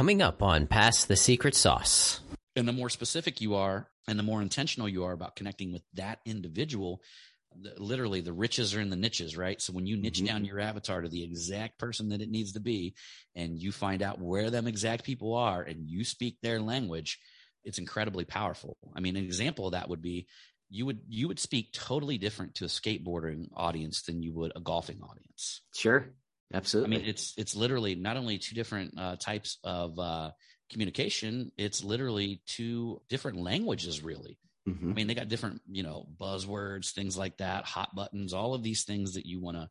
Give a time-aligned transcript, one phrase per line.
[0.00, 2.20] coming up on Pass the Secret Sauce.
[2.56, 5.82] And the more specific you are and the more intentional you are about connecting with
[5.92, 7.02] that individual,
[7.60, 9.60] the, literally the riches are in the niches, right?
[9.60, 10.24] So when you niche mm-hmm.
[10.24, 12.94] down your avatar to the exact person that it needs to be,
[13.36, 17.18] and you find out where them exact people are and you speak their language,
[17.62, 18.78] it's incredibly powerful.
[18.96, 20.28] I mean, an example of that would be
[20.70, 24.60] you would you would speak totally different to a skateboarding audience than you would a
[24.60, 25.60] golfing audience.
[25.74, 26.06] Sure,
[26.52, 26.96] absolutely.
[26.96, 30.30] I mean, it's it's literally not only two different uh, types of uh,
[30.70, 34.38] communication; it's literally two different languages, really.
[34.68, 34.90] Mm-hmm.
[34.90, 38.62] I mean, they got different, you know, buzzwords, things like that, hot buttons, all of
[38.62, 39.68] these things that you want to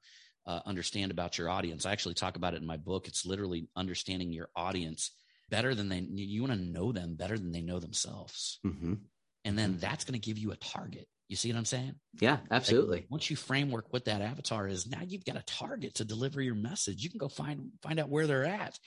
[0.48, 1.86] uh, understand about your audience.
[1.86, 3.08] I actually talk about it in my book.
[3.08, 5.12] It's literally understanding your audience
[5.50, 6.00] better than they.
[6.00, 8.96] You want to know them better than they know themselves, mm-hmm.
[9.46, 9.80] and then mm-hmm.
[9.80, 11.08] that's going to give you a target.
[11.30, 11.94] You see what I'm saying?
[12.20, 12.98] Yeah, absolutely.
[12.98, 16.42] Like once you framework what that avatar is, now you've got a target to deliver
[16.42, 17.04] your message.
[17.04, 18.78] You can go find find out where they're at.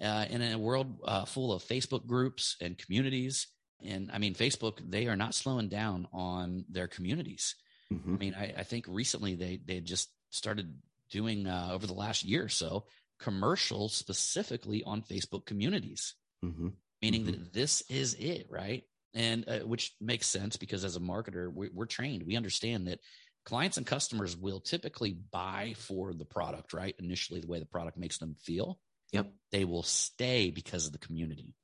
[0.00, 3.48] Uh, in a world uh, full of Facebook groups and communities,
[3.84, 7.56] and I mean, Facebook, they are not slowing down on their communities.
[7.92, 8.14] Mm-hmm.
[8.14, 10.72] I mean, I, I, think recently they they just started
[11.10, 12.84] doing uh, over the last year or so
[13.18, 16.14] commercials specifically on Facebook communities,
[16.44, 16.68] mm-hmm.
[17.02, 17.30] meaning mm-hmm.
[17.32, 18.84] that this is it, right?
[19.14, 22.24] And uh, which makes sense because as a marketer, we, we're trained.
[22.26, 23.00] We understand that
[23.44, 26.94] clients and customers will typically buy for the product, right?
[26.98, 28.78] Initially, the way the product makes them feel.
[29.12, 29.32] Yep.
[29.50, 31.54] They will stay because of the community.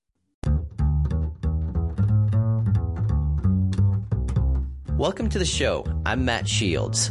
[4.96, 5.84] Welcome to the show.
[6.06, 7.10] I'm Matt Shields.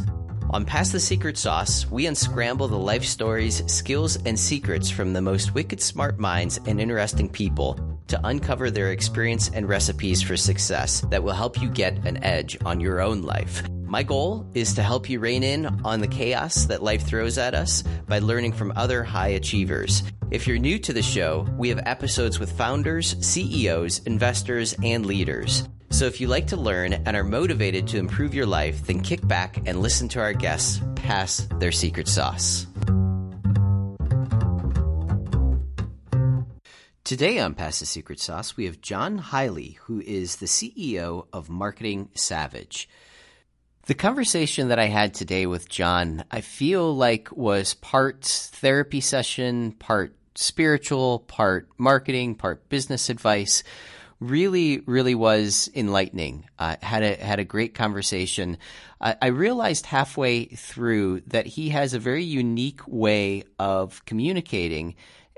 [0.54, 5.20] On Pass the Secret Sauce, we unscramble the life stories, skills, and secrets from the
[5.20, 11.00] most wicked smart minds and interesting people to uncover their experience and recipes for success
[11.10, 13.68] that will help you get an edge on your own life.
[13.80, 17.56] My goal is to help you rein in on the chaos that life throws at
[17.56, 20.04] us by learning from other high achievers.
[20.30, 25.68] If you're new to the show, we have episodes with founders, CEOs, investors, and leaders.
[25.94, 29.24] So if you like to learn and are motivated to improve your life, then kick
[29.28, 32.66] back and listen to our guests pass their secret sauce.
[37.04, 41.48] Today on Pass the Secret Sauce, we have John Highley, who is the CEO of
[41.48, 42.88] Marketing Savage.
[43.86, 49.70] The conversation that I had today with John, I feel like was part therapy session,
[49.70, 53.62] part spiritual, part marketing, part business advice
[54.28, 56.48] really, really was enlightening.
[56.58, 58.58] Uh, had a had a great conversation.
[59.00, 64.94] I, I realized halfway through that he has a very unique way of communicating.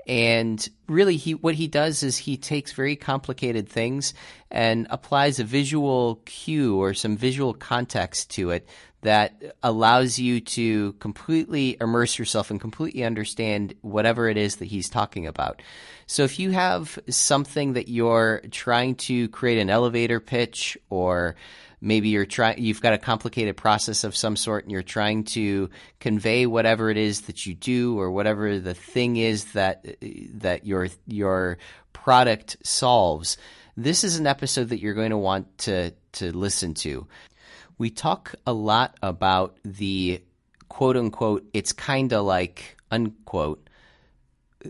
[0.07, 4.13] And really, he what he does is he takes very complicated things
[4.49, 8.67] and applies a visual cue or some visual context to it
[9.01, 14.89] that allows you to completely immerse yourself and completely understand whatever it is that he's
[14.89, 15.61] talking about.
[16.07, 21.35] So if you have something that you're trying to create an elevator pitch or
[21.79, 25.69] maybe you're trying you've got a complicated process of some sort and you're trying to
[25.99, 29.85] convey whatever it is that you do or whatever the thing is that
[30.33, 31.57] that your your
[31.93, 33.37] product solves
[33.75, 37.05] this is an episode that you're going to want to to listen to
[37.77, 40.21] we talk a lot about the
[40.69, 43.69] quote unquote, it's kind of like unquote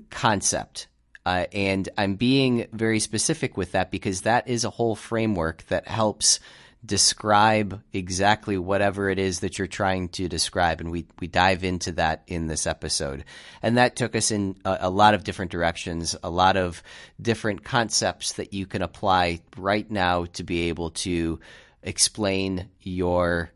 [0.09, 0.87] concept.
[1.25, 5.87] Uh, and I'm being very specific with that because that is a whole framework that
[5.87, 6.39] helps
[6.85, 10.79] describe exactly whatever it is that you're trying to describe.
[10.79, 13.25] And we, we dive into that in this episode.
[13.61, 16.81] And that took us in a, a, lot of different directions, a lot of
[17.21, 21.39] different concepts that you can apply right now to be able to
[21.87, 23.51] explain your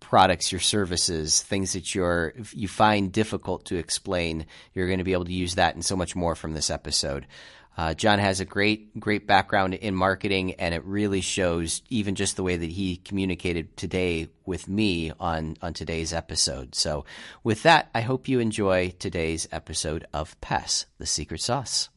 [0.00, 4.46] products, your services, things that you're you find difficult to explain.
[4.72, 7.26] You're going to be able to use that and so much more from this episode.
[7.76, 12.36] Uh, John has a great, great background in marketing, and it really shows even just
[12.36, 16.76] the way that he communicated today with me on, on today's episode.
[16.76, 17.04] So,
[17.42, 21.88] with that, I hope you enjoy today's episode of Pass the Secret Sauce.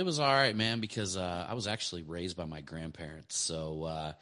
[0.00, 3.36] It was all right, man, because uh, I was actually raised by my grandparents.
[3.36, 4.12] So uh,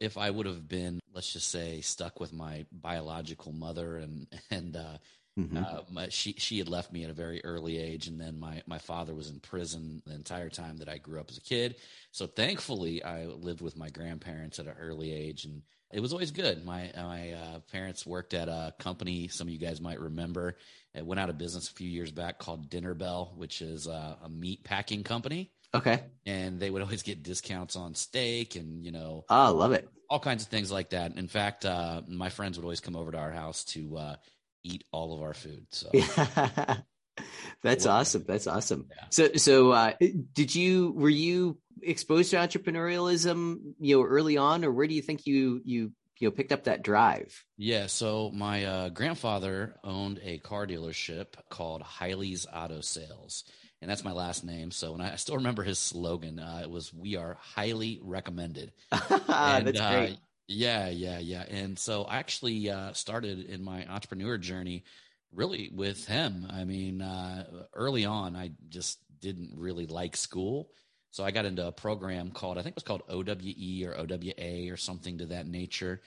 [0.00, 4.74] if I would have been, let's just say, stuck with my biological mother and and
[4.74, 4.96] uh,
[5.38, 5.58] mm-hmm.
[5.58, 8.62] Uh, my, she she had left me at a very early age, and then my
[8.66, 11.76] my father was in prison the entire time that I grew up as a kid.
[12.12, 15.60] So thankfully, I lived with my grandparents at an early age, and
[15.92, 16.64] it was always good.
[16.64, 20.56] My my uh, parents worked at a company some of you guys might remember
[20.94, 24.16] it went out of business a few years back called Dinner Bell, which is uh,
[24.22, 25.50] a meat packing company.
[25.72, 26.02] Okay.
[26.26, 29.88] And they would always get discounts on steak and, you know, oh, I love it.
[30.08, 31.16] All kinds of things like that.
[31.16, 34.16] In fact, uh, my friends would always come over to our house to uh,
[34.64, 35.66] eat all of our food.
[35.70, 35.90] So
[37.62, 38.24] That's awesome.
[38.26, 38.86] That's awesome.
[38.90, 39.04] Yeah.
[39.10, 39.92] So, so uh,
[40.32, 45.02] did you were you exposed to entrepreneurialism, you know, early on, or where do you
[45.02, 47.44] think you you you know picked up that drive?
[47.56, 53.44] Yeah, so my uh, grandfather owned a car dealership called Highley's Auto Sales,
[53.80, 54.70] and that's my last name.
[54.70, 56.38] So, and I still remember his slogan.
[56.38, 60.18] Uh, it was "We are highly recommended." and, that's uh, great.
[60.46, 61.44] Yeah, yeah, yeah.
[61.48, 64.84] And so I actually uh, started in my entrepreneur journey
[65.32, 66.46] really with him.
[66.50, 70.70] I mean, uh, early on, I just didn't really like school.
[71.10, 74.72] So I got into a program called, I think it was called OWE or OWA
[74.72, 76.00] or something to that nature.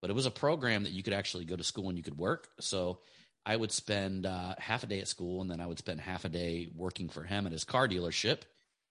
[0.00, 2.18] But it was a program that you could actually go to school and you could
[2.18, 2.48] work.
[2.60, 2.98] So
[3.46, 6.24] I would spend uh, half a day at school and then I would spend half
[6.24, 8.40] a day working for him at his car dealership.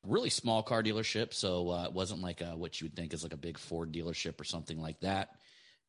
[0.06, 1.34] Really small car dealership.
[1.34, 3.92] So uh, it wasn't like a, what you would think is like a big Ford
[3.92, 5.30] dealership or something like that.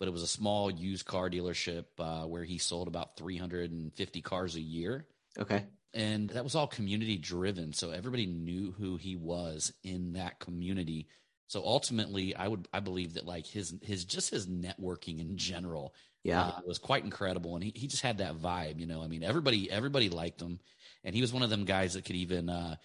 [0.00, 4.54] But it was a small used car dealership uh, where he sold about 350 cars
[4.56, 5.06] a year.
[5.38, 5.64] Okay
[5.94, 7.72] and that was all community driven.
[7.72, 11.08] So everybody knew who he was in that community.
[11.46, 15.94] So ultimately i would i believe that like his his just his networking in general
[16.22, 16.42] yeah.
[16.42, 17.54] uh, was quite incredible.
[17.54, 19.02] And he, he just had that vibe you know?
[19.02, 20.60] I mean everybody everybody liked him.
[21.04, 22.76] And he was one of them guys that could even uh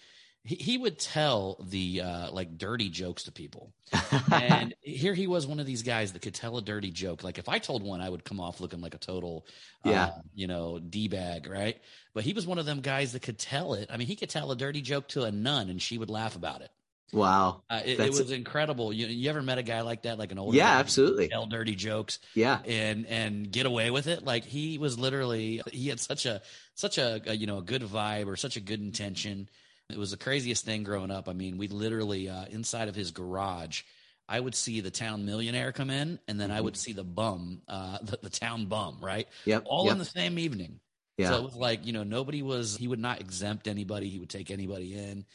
[0.44, 3.72] he, he would tell the uh, like dirty jokes to people.
[4.32, 7.24] and here he was, one of these guys that could tell a dirty joke.
[7.24, 9.46] Like if I told one, I would come off looking like a total,
[9.84, 11.76] yeah, uh, you know, d bag, right?
[12.12, 13.88] But he was one of them guys that could tell it.
[13.90, 16.36] I mean, he could tell a dirty joke to a nun, and she would laugh
[16.36, 16.70] about it.
[17.12, 18.92] Wow, uh, it, it, was incredible.
[18.92, 21.76] You, you ever met a guy like that, like an old yeah, absolutely tell dirty
[21.76, 24.24] jokes, yeah, and and get away with it?
[24.24, 26.42] Like he was literally he had such a
[26.74, 29.48] such a, a you know a good vibe or such a good intention
[29.90, 31.28] it was the craziest thing growing up.
[31.28, 33.82] I mean, we literally uh, inside of his garage.
[34.26, 36.56] I would see the town millionaire come in, and then mm-hmm.
[36.56, 39.28] I would see the bum, uh, the, the town bum, right?
[39.44, 39.64] Yep.
[39.66, 39.92] All yep.
[39.92, 40.80] in the same evening.
[41.18, 41.28] Yeah.
[41.28, 44.08] So it was like, you know, nobody was, he would not exempt anybody.
[44.08, 45.26] He would take anybody in.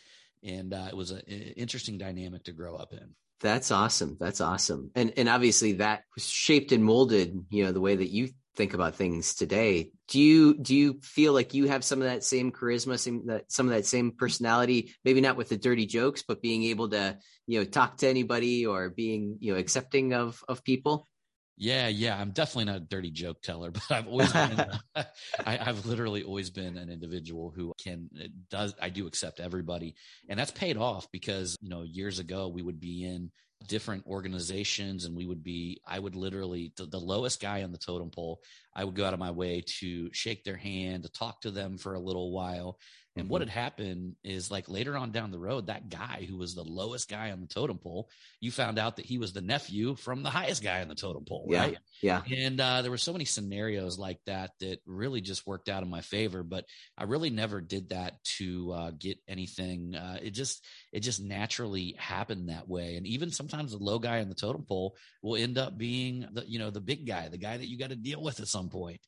[0.43, 3.15] And uh, it was an interesting dynamic to grow up in.
[3.41, 4.17] That's awesome.
[4.19, 4.91] That's awesome.
[4.95, 8.73] And and obviously that was shaped and molded, you know, the way that you think
[8.73, 9.89] about things today.
[10.09, 13.49] Do you do you feel like you have some of that same charisma, some that
[13.49, 14.93] some of that same personality?
[15.05, 17.17] Maybe not with the dirty jokes, but being able to
[17.47, 21.07] you know talk to anybody or being you know accepting of of people.
[21.55, 24.65] Yeah, yeah, I'm definitely not a dirty joke teller, but I've always been,
[25.45, 28.09] I, have literally always been an individual who can
[28.49, 29.95] does I do accept everybody,
[30.27, 33.31] and that's paid off because you know years ago we would be in
[33.67, 37.77] different organizations and we would be i would literally the, the, lowest guy on the
[37.77, 38.39] totem pole
[38.73, 41.77] i would go out of my way to shake their hand to talk to them
[41.77, 42.79] for a little while
[43.15, 43.31] and mm-hmm.
[43.31, 46.63] what had happened is like later on down the road that guy who was the
[46.63, 48.09] lowest guy on the totem pole
[48.39, 51.25] you found out that he was the nephew from the highest guy on the totem
[51.25, 55.21] pole yeah, right yeah and uh, there were so many scenarios like that that really
[55.21, 56.65] just worked out in my favor but
[56.97, 61.95] i really never did that to uh, get anything uh, it just it just naturally
[61.97, 62.95] happened that way.
[62.95, 66.43] And even sometimes the low guy on the totem pole will end up being the,
[66.47, 68.69] you know, the big guy, the guy that you got to deal with at some
[68.69, 68.99] point.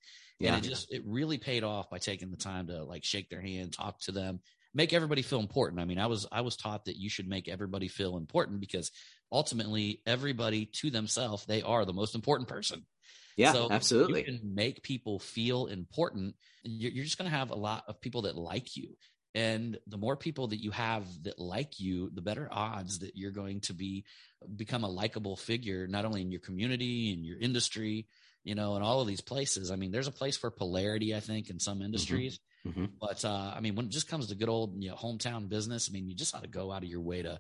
[0.42, 0.56] Yeah.
[0.56, 3.42] And it just, it really paid off by taking the time to like shake their
[3.42, 4.40] hand, talk to them,
[4.74, 5.82] make everybody feel important.
[5.82, 8.92] I mean, I was, I was taught that you should make everybody feel important because
[9.32, 12.86] ultimately everybody to themselves, they are the most important person.
[13.38, 14.20] Yeah, so absolutely.
[14.20, 16.36] You can make people feel important.
[16.64, 18.96] You're, you're just going to have a lot of people that like you.
[19.34, 23.31] And the more people that you have that like you, the better odds that you're
[23.31, 24.04] going to be
[24.57, 28.07] become a likable figure, not only in your community, in your industry,
[28.44, 29.71] you know, in all of these places.
[29.71, 31.86] I mean, there's a place for polarity, I think, in some mm-hmm.
[31.86, 32.40] industries.
[32.66, 32.86] Mm-hmm.
[33.00, 35.90] But uh, I mean, when it just comes to good old you know, hometown business,
[35.90, 37.40] I mean, you just ought to go out of your way to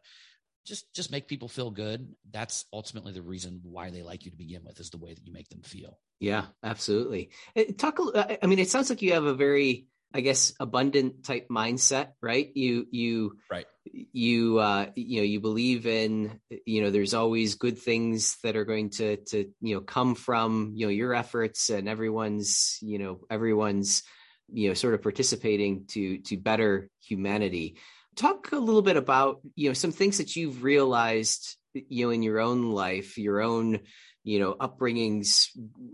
[0.65, 2.15] just just make people feel good.
[2.29, 5.25] That's ultimately the reason why they like you to begin with, is the way that
[5.25, 5.99] you make them feel.
[6.19, 7.31] Yeah, absolutely.
[7.55, 7.99] Eh, talk.
[8.15, 12.49] I mean, it sounds like you have a very I guess abundant type mindset, right?
[12.55, 17.79] You you right you uh you know you believe in you know there's always good
[17.79, 21.89] things that are going to to you know come from you know your efforts and
[21.89, 24.03] everyone's you know everyone's
[24.51, 27.77] you know sort of participating to to better humanity.
[28.15, 32.23] Talk a little bit about you know some things that you've realized you know in
[32.23, 33.79] your own life, your own
[34.23, 35.47] you know upbringings,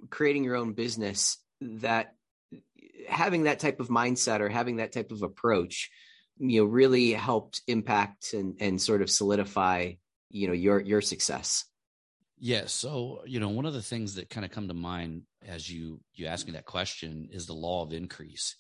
[0.10, 2.14] creating your own business that
[3.08, 5.90] having that type of mindset or having that type of approach
[6.40, 9.94] you know really helped impact and and sort of solidify
[10.30, 11.66] you know your your success.
[12.40, 15.70] Yeah so you know one of the things that kind of come to mind as
[15.70, 18.56] you you ask me that question is the law of increase.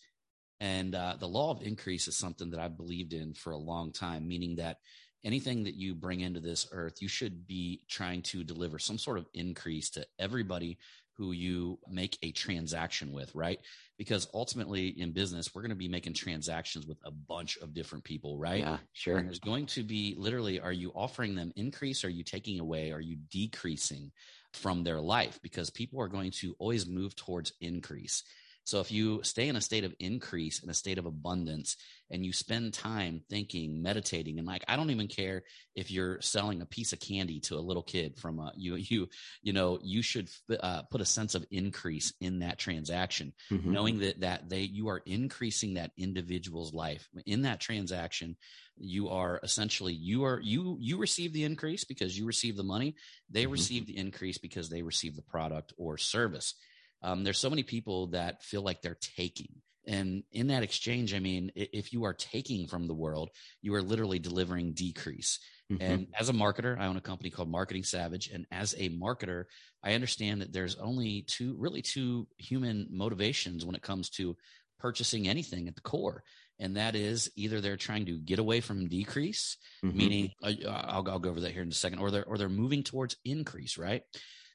[0.59, 3.91] And uh, the law of increase is something that i believed in for a long
[3.91, 4.77] time meaning that
[5.23, 9.19] anything that you bring into this earth you should be trying to deliver some sort
[9.19, 10.79] of increase to everybody
[11.17, 13.59] who you make a transaction with, right?
[13.97, 18.03] Because ultimately in business, we're going to be making transactions with a bunch of different
[18.03, 18.59] people, right?
[18.59, 19.17] Yeah, sure.
[19.17, 22.05] And there's going to be literally, are you offering them increase?
[22.05, 22.91] Are you taking away?
[22.91, 24.11] Are you decreasing
[24.53, 25.39] from their life?
[25.41, 28.23] Because people are going to always move towards increase.
[28.67, 31.77] So if you stay in a state of increase, in a state of abundance,
[32.11, 35.43] and you spend time thinking, meditating, and like I don't even care
[35.73, 39.07] if you're selling a piece of candy to a little kid from a you you
[39.41, 43.71] you know you should uh, put a sense of increase in that transaction, mm-hmm.
[43.71, 48.35] knowing that that they you are increasing that individual's life in that transaction.
[48.75, 52.95] You are essentially you are you you receive the increase because you receive the money.
[53.29, 53.53] They mm-hmm.
[53.53, 56.53] receive the increase because they receive the product or service.
[57.01, 59.49] Um, there's so many people that feel like they're taking.
[59.87, 63.29] And in that exchange, I mean, if you are taking from the world,
[63.61, 65.39] you are literally delivering decrease.
[65.71, 65.81] Mm-hmm.
[65.81, 68.29] And as a marketer, I own a company called Marketing Savage.
[68.29, 69.45] And as a marketer,
[69.81, 74.35] I understand that there's only two, really two human motivations when it comes to
[74.79, 76.23] purchasing anything at the core.
[76.59, 79.97] And that is either they're trying to get away from decrease, mm-hmm.
[79.97, 82.49] meaning uh, I'll, I'll go over that here in a second, or they're, or they're
[82.49, 84.03] moving towards increase, right?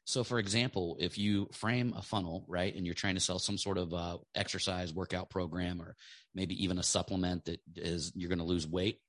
[0.04, 3.58] So, for example, if you frame a funnel, right, and you're trying to sell some
[3.58, 5.94] sort of uh, exercise workout program or
[6.34, 9.00] maybe even a supplement that is you're going to lose weight.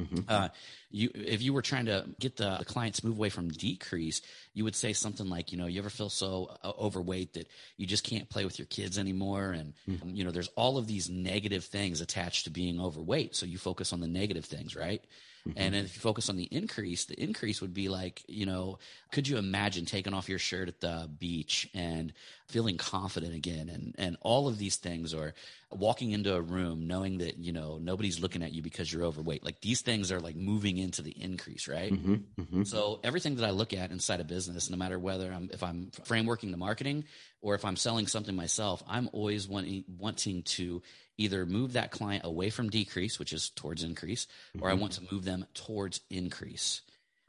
[0.00, 0.20] Mm-hmm.
[0.26, 0.48] Uh,
[0.90, 4.22] you, if you were trying to get the, the clients move away from decrease,
[4.54, 7.86] you would say something like, you know, you ever feel so uh, overweight that you
[7.86, 10.08] just can't play with your kids anymore, and mm-hmm.
[10.08, 13.36] you know, there's all of these negative things attached to being overweight.
[13.36, 15.04] So you focus on the negative things, right?
[15.48, 15.58] Mm-hmm.
[15.58, 18.78] And if you focus on the increase, the increase would be like, you know,
[19.10, 22.12] could you imagine taking off your shirt at the beach and
[22.48, 25.34] feeling confident again and and all of these things or
[25.70, 29.44] walking into a room knowing that, you know, nobody's looking at you because you're overweight.
[29.44, 31.92] Like these things are like moving into the increase, right?
[31.92, 32.14] Mm-hmm.
[32.40, 32.62] Mm-hmm.
[32.64, 35.90] So everything that I look at inside a business, no matter whether I'm if I'm
[36.04, 37.04] frameworking the marketing
[37.40, 40.82] or if I'm selling something myself, I'm always wanting wanting to
[41.18, 44.78] either move that client away from decrease, which is towards increase, or mm-hmm.
[44.78, 46.82] I want to move them towards increase.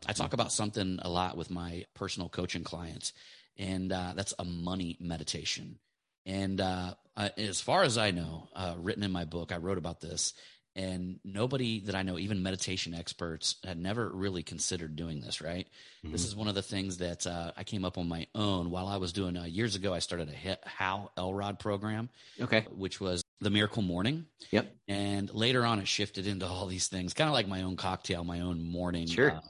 [0.06, 3.14] I talk about something a lot with my personal coaching clients,
[3.58, 5.78] and uh, that's a money meditation.
[6.26, 6.96] And uh,
[7.38, 10.34] as far as I know, uh, written in my book, I wrote about this,
[10.76, 15.42] and nobody that I know, even meditation experts, had never really considered doing this.
[15.42, 15.68] Right?
[16.04, 16.12] Mm-hmm.
[16.12, 18.88] This is one of the things that uh, I came up on my own while
[18.88, 19.38] I was doing.
[19.38, 22.10] Uh, years ago, I started a Hal Elrod program,
[22.42, 24.26] okay, which was the Miracle Morning.
[24.52, 24.74] Yep.
[24.88, 28.24] And later on, it shifted into all these things, kind of like my own cocktail,
[28.24, 29.32] my own morning sure.
[29.32, 29.42] uh,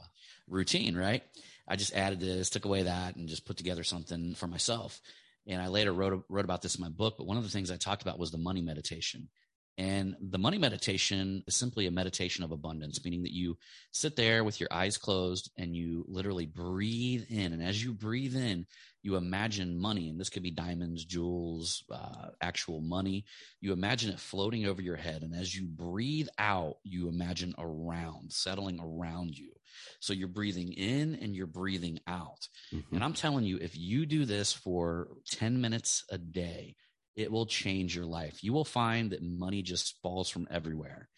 [0.48, 1.22] routine, right?
[1.66, 5.00] I just added this, took away that, and just put together something for myself.
[5.46, 7.16] And I later wrote wrote about this in my book.
[7.18, 9.28] But one of the things I talked about was the money meditation.
[9.76, 13.58] And the money meditation is simply a meditation of abundance, meaning that you
[13.90, 17.52] sit there with your eyes closed and you literally breathe in.
[17.52, 18.66] And as you breathe in,
[19.02, 23.24] you imagine money, and this could be diamonds, jewels, uh, actual money.
[23.60, 25.22] You imagine it floating over your head.
[25.22, 29.53] And as you breathe out, you imagine around, settling around you.
[30.00, 32.48] So you're breathing in and you're breathing out.
[32.72, 32.94] Mm-hmm.
[32.94, 36.76] And I'm telling you, if you do this for 10 minutes a day,
[37.16, 38.42] it will change your life.
[38.42, 41.08] You will find that money just falls from everywhere.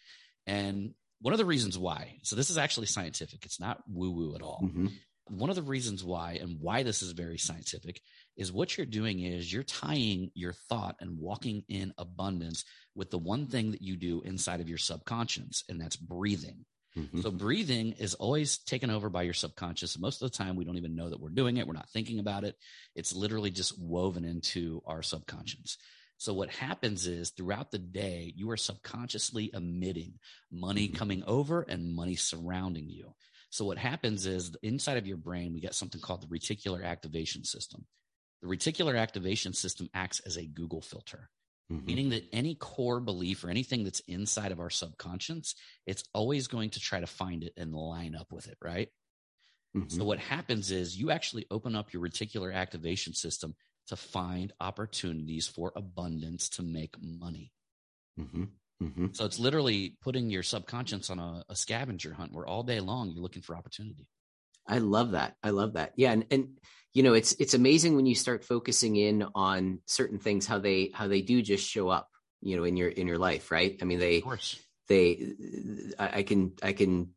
[0.45, 4.35] And one of the reasons why, so this is actually scientific, it's not woo woo
[4.35, 4.61] at all.
[4.63, 4.87] Mm-hmm.
[5.29, 7.99] One of the reasons why, and why this is very scientific,
[8.37, 12.63] is what you're doing is you're tying your thought and walking in abundance
[12.95, 16.63] with the one thing that you do inside of your subconscious, and that's breathing.
[16.97, 17.21] Mm-hmm.
[17.21, 19.99] So breathing is always taken over by your subconscious.
[19.99, 21.67] Most of the time, we don't even know that we're doing it.
[21.67, 22.55] We're not thinking about it.
[22.95, 25.77] It's literally just woven into our subconscious.
[26.17, 30.13] So what happens is throughout the day, you are subconsciously emitting
[30.51, 30.97] money mm-hmm.
[30.97, 33.13] coming over and money surrounding you.
[33.51, 37.43] So what happens is inside of your brain, we get something called the reticular activation
[37.43, 37.85] system.
[38.41, 41.29] The reticular activation system acts as a Google filter.
[41.71, 41.85] Mm-hmm.
[41.85, 45.53] Meaning that any core belief or anything that's inside of our subconscious,
[45.85, 48.87] it's always going to try to find it and line up with it, right?
[49.75, 49.89] Mm-hmm.
[49.89, 53.53] So, what happens is you actually open up your reticular activation system
[53.87, 57.51] to find opportunities for abundance to make money.
[58.19, 58.43] Mm-hmm.
[58.83, 59.07] Mm-hmm.
[59.13, 63.09] So it's literally putting your subconscious on a, a, scavenger hunt where all day long
[63.09, 64.07] you're looking for opportunity.
[64.67, 65.35] I love that.
[65.41, 65.93] I love that.
[65.95, 66.49] Yeah, and and
[66.93, 70.91] you know it's it's amazing when you start focusing in on certain things how they
[70.93, 72.09] how they do just show up.
[72.39, 73.75] You know, in your in your life, right?
[73.81, 74.23] I mean, they
[74.87, 75.33] they
[75.97, 77.09] I, I can I can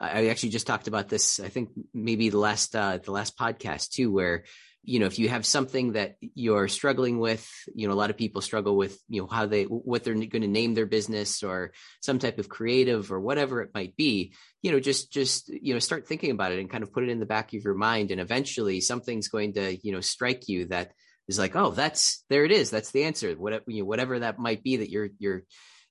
[0.00, 1.40] I actually just talked about this.
[1.40, 4.44] I think maybe the last uh, the last podcast too, where
[4.82, 8.16] you know if you have something that you're struggling with you know a lot of
[8.16, 11.72] people struggle with you know how they what they're going to name their business or
[12.00, 14.32] some type of creative or whatever it might be
[14.62, 17.10] you know just just you know start thinking about it and kind of put it
[17.10, 20.66] in the back of your mind and eventually something's going to you know strike you
[20.66, 20.92] that
[21.28, 22.70] is like, oh, that's there it is.
[22.70, 23.32] That's the answer.
[23.34, 25.42] Whatever you know, whatever that might be that you're you're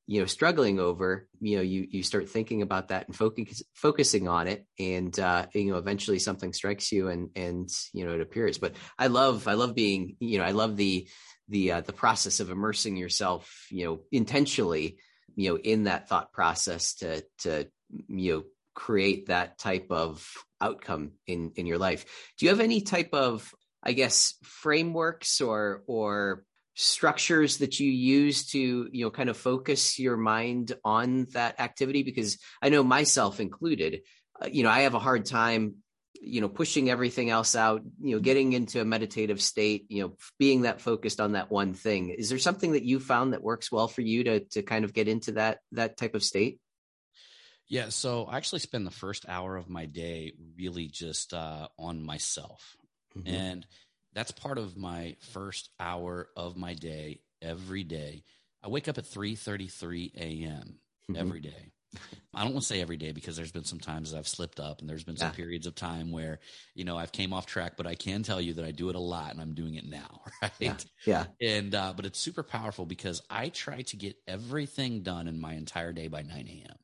[0.07, 4.27] you know struggling over you know you you start thinking about that and focus, focusing
[4.27, 8.21] on it and uh you know eventually something strikes you and and you know it
[8.21, 8.57] appears.
[8.57, 11.07] But i love i love being you know i love the
[11.49, 14.97] the uh, the process of immersing yourself you know intentionally
[15.35, 17.67] you know in that thought process to to
[18.07, 20.27] you know create that type of
[20.61, 22.05] outcome in in your life.
[22.37, 26.43] Do you have any type of i guess frameworks or or
[26.79, 32.03] structures that you use to you know kind of focus your mind on that activity?
[32.03, 34.01] Because i know myself included
[34.41, 35.77] uh, you know i have a hard time
[36.21, 40.13] you know pushing everything else out you know getting into a meditative state you know
[40.39, 42.09] being that focused on that one thing.
[42.09, 44.93] Is there something that you found that works well for you to to kind of
[44.93, 46.59] get into that that type of state?
[47.67, 52.03] Yeah so i actually spend the first hour of my day really just uh, on
[52.03, 52.75] myself.
[53.15, 53.33] Mm-hmm.
[53.33, 53.67] and
[54.17, 58.23] that's part of my first hour of my day every day.
[58.63, 60.79] I wake up at 3:33 a.m.
[61.09, 61.15] Mm-hmm.
[61.15, 61.71] every day.
[62.33, 64.59] I don't want to say every day because there's been some times that I've slipped
[64.59, 65.35] up and there's been some yeah.
[65.35, 66.39] periods of time where,
[66.75, 68.95] you know, I've came off track, but I can tell you that I do it
[68.95, 70.21] a lot and I'm doing it now.
[70.41, 70.85] Right.
[71.05, 71.25] Yeah.
[71.41, 71.57] yeah.
[71.57, 75.53] And, uh, but it's super powerful because I try to get everything done in my
[75.53, 76.77] entire day by 9 a.m.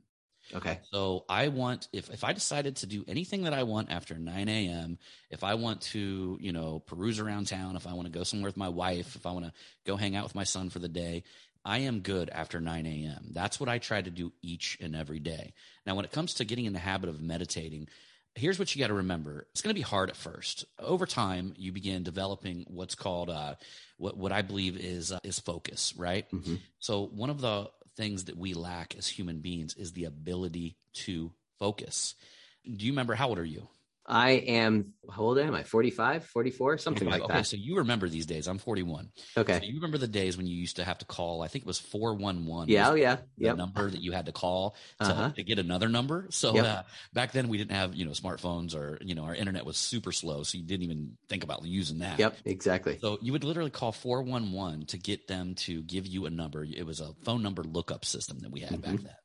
[0.56, 0.80] Okay.
[0.92, 4.50] So I want if if I decided to do anything that I want after 9
[4.50, 4.98] a.m.,
[5.30, 8.50] if I want to, you know, peruse around town, if I want to go somewhere
[8.50, 9.54] with my wife, if I want to
[9.86, 11.24] go hang out with my son for the day,
[11.66, 13.32] I am good after 9 a.m.
[13.32, 15.54] That's what I try to do each and every day.
[15.86, 17.88] Now, when it comes to getting in the habit of meditating,
[18.36, 21.54] here's what you got to remember it's going to be hard at first over time
[21.58, 23.54] you begin developing what's called uh,
[23.98, 26.56] what, what i believe is uh, is focus right mm-hmm.
[26.80, 31.32] so one of the things that we lack as human beings is the ability to
[31.60, 32.16] focus.
[32.66, 33.68] Do you remember how old are you?
[34.06, 35.64] I am, how old am I?
[35.64, 37.48] 45, 44, something like okay, that.
[37.48, 38.48] So you remember these days.
[38.48, 39.10] I'm 41.
[39.38, 39.60] Okay.
[39.60, 41.68] So you remember the days when you used to have to call, I think it
[41.68, 42.70] was 411.
[42.70, 43.18] Yeah, oh, yeah.
[43.38, 43.58] The yep.
[43.58, 45.32] number that you had to call to, uh-huh.
[45.32, 46.28] to get another number.
[46.32, 46.66] So yep.
[46.66, 46.84] uh,
[47.14, 50.12] back then we didn't have, you know, smartphones or, you know, our internet was super
[50.12, 50.44] slow.
[50.44, 52.20] So you didn't even think about using that.
[52.20, 53.00] Yep, exactly.
[53.00, 56.64] So you would literally call 411 to get them to give you a number.
[56.64, 58.96] It was a phone number lookup system that we had mm-hmm.
[58.96, 59.16] back then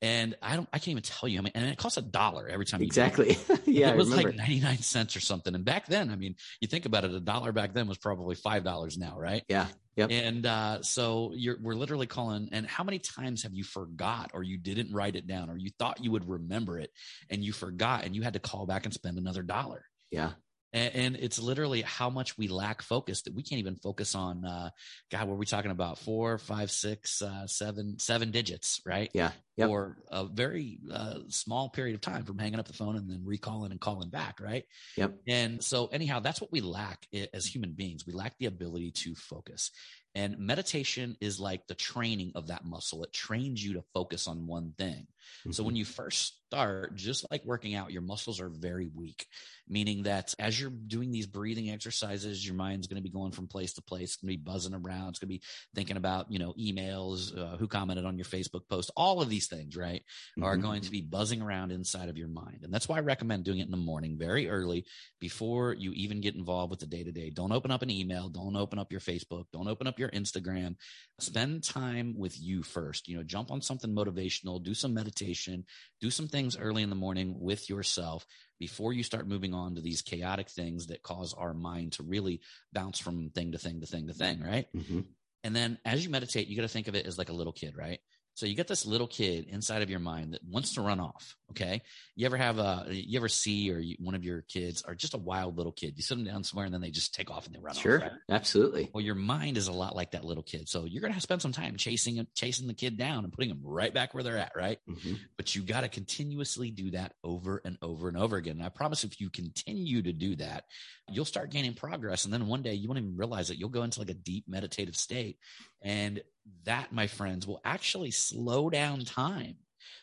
[0.00, 1.38] and I don't, I can't even tell you.
[1.38, 2.82] I mean, and it costs a dollar every time.
[2.82, 3.36] Exactly.
[3.66, 5.54] yeah, it was like ninety nine cents or something.
[5.54, 8.34] And back then, I mean, you think about it, a dollar back then was probably
[8.34, 9.42] five dollars now, right?
[9.48, 9.66] Yeah.
[9.96, 10.10] Yep.
[10.12, 12.50] And uh, so you're, we're literally calling.
[12.52, 15.70] And how many times have you forgot, or you didn't write it down, or you
[15.76, 16.92] thought you would remember it,
[17.30, 19.84] and you forgot, and you had to call back and spend another dollar?
[20.10, 20.32] Yeah
[20.72, 24.44] and, and, it's literally how much we lack focus that we can't even focus on
[24.44, 24.70] uh
[25.10, 25.98] god what are we talking about?
[25.98, 29.10] Four five six uh seven seven digits right?
[29.14, 29.32] Yeah.
[29.56, 29.68] Yep.
[29.68, 33.22] for a very uh, small period of time from hanging up the phone and then
[33.24, 34.64] recalling and calling back right?
[34.96, 35.14] Yep.
[35.26, 38.06] And so anyhow that's what we lack as human beings.
[38.06, 39.72] We lack the ability to focus.
[40.14, 43.04] And meditation is like the training of that muscle.
[43.04, 45.06] It trains you to focus on one thing.
[45.40, 45.52] Mm-hmm.
[45.52, 49.26] So when you first start, just like working out, your muscles are very weak,
[49.68, 53.48] meaning that as you're doing these breathing exercises, your mind's going to be going from
[53.48, 54.14] place to place.
[54.14, 55.10] It's going to be buzzing around.
[55.10, 55.42] It's going to be
[55.74, 59.46] thinking about, you know, emails, uh, who commented on your Facebook post, all of these
[59.46, 60.44] things, right, mm-hmm.
[60.44, 62.60] are going to be buzzing around inside of your mind.
[62.62, 64.86] And that's why I recommend doing it in the morning very early
[65.20, 67.30] before you even get involved with the day to day.
[67.30, 68.28] Don't open up an email.
[68.28, 69.44] Don't open up your Facebook.
[69.52, 70.76] Don't open up your Instagram.
[71.20, 73.08] Spend time with you first.
[73.08, 75.64] You know, jump on something motivational, do some meditation,
[76.00, 78.26] do some things early in the morning with yourself
[78.58, 82.40] before you start moving on to these chaotic things that cause our mind to really
[82.72, 84.66] bounce from thing to thing to thing to thing, right?
[84.74, 85.00] Mm-hmm.
[85.44, 87.52] And then as you meditate, you got to think of it as like a little
[87.52, 88.00] kid, right?
[88.38, 91.34] So you get this little kid inside of your mind that wants to run off.
[91.50, 91.82] Okay.
[92.14, 95.14] You ever have a, you ever see, or you, one of your kids are just
[95.14, 95.94] a wild little kid.
[95.96, 97.96] You sit them down somewhere and then they just take off and they run sure,
[97.96, 98.00] off.
[98.02, 98.10] Sure.
[98.10, 98.18] Right?
[98.30, 98.90] Absolutely.
[98.94, 100.68] Well, your mind is a lot like that little kid.
[100.68, 103.60] So you're going to spend some time chasing, chasing the kid down and putting them
[103.64, 104.52] right back where they're at.
[104.54, 104.78] Right.
[104.88, 105.14] Mm-hmm.
[105.36, 108.58] But you got to continuously do that over and over and over again.
[108.58, 110.62] And I promise if you continue to do that,
[111.10, 112.24] you'll start gaining progress.
[112.24, 113.58] And then one day you won't even realize it.
[113.58, 115.38] You'll go into like a deep meditative state
[115.82, 116.20] and
[116.64, 119.56] that, my friends, will actually slow down time.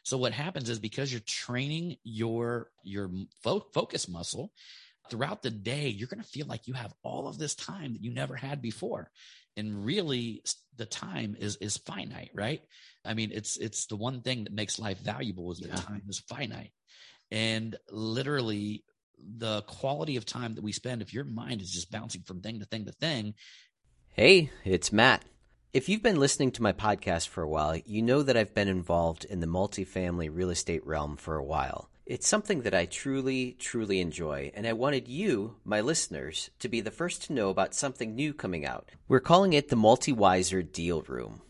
[0.03, 3.09] So what happens is because you're training your your
[3.43, 4.51] fo- focus muscle
[5.09, 8.03] throughout the day, you're going to feel like you have all of this time that
[8.03, 9.09] you never had before.
[9.57, 10.43] And really
[10.75, 12.61] the time is is finite, right?
[13.05, 15.75] I mean, it's it's the one thing that makes life valuable is that yeah.
[15.75, 16.71] time is finite.
[17.31, 18.83] And literally
[19.37, 22.59] the quality of time that we spend if your mind is just bouncing from thing
[22.59, 23.33] to thing to thing.
[24.11, 25.23] Hey, it's Matt.
[25.75, 28.69] If you've been listening to my podcast for a while, you know that I've been
[28.69, 31.89] involved in the multifamily real estate realm for a while.
[32.05, 36.79] It's something that I truly, truly enjoy, and I wanted you, my listeners, to be
[36.79, 38.87] the first to know about something new coming out.
[39.09, 41.41] We're calling it the Multi-Wiser Deal Room.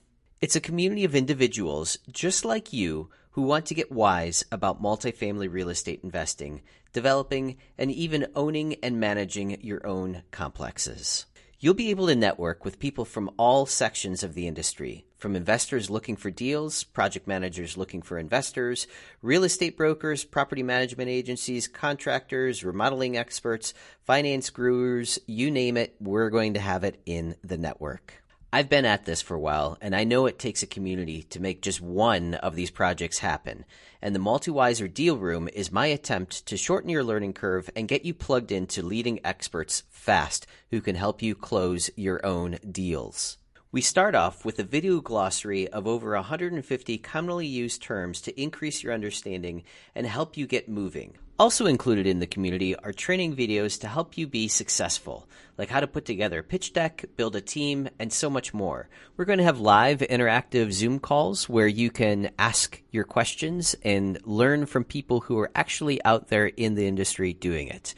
[0.41, 5.51] It's a community of individuals just like you who want to get wise about multifamily
[5.51, 11.27] real estate investing, developing, and even owning and managing your own complexes.
[11.65, 15.89] You'll be able to network with people from all sections of the industry, from investors
[15.89, 18.86] looking for deals, project managers looking for investors,
[19.23, 23.73] real estate brokers, property management agencies, contractors, remodeling experts,
[24.04, 28.21] finance gurus, you name it, we're going to have it in the network.
[28.53, 31.41] I've been at this for a while, and I know it takes a community to
[31.41, 33.65] make just one of these projects happen.
[34.01, 38.05] And the Multi-Wiser Deal Room is my attempt to shorten your learning curve and get
[38.05, 43.38] you plugged into leading experts fast who can help you close your own deals.
[43.73, 48.84] We start off with a video glossary of over 150 commonly used terms to increase
[48.84, 51.17] your understanding and help you get moving.
[51.38, 55.82] Also included in the community are training videos to help you be successful, like how
[55.82, 58.88] to put together a pitch deck, build a team, and so much more.
[59.17, 64.17] We're going to have live interactive Zoom calls where you can ask your questions and
[64.24, 67.93] learn from people who are actually out there in the industry doing it.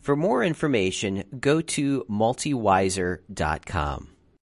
[0.00, 4.08] For more information, go to multiwiser.com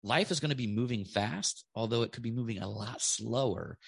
[0.04, 3.78] life is going to be moving fast, although it could be moving a lot slower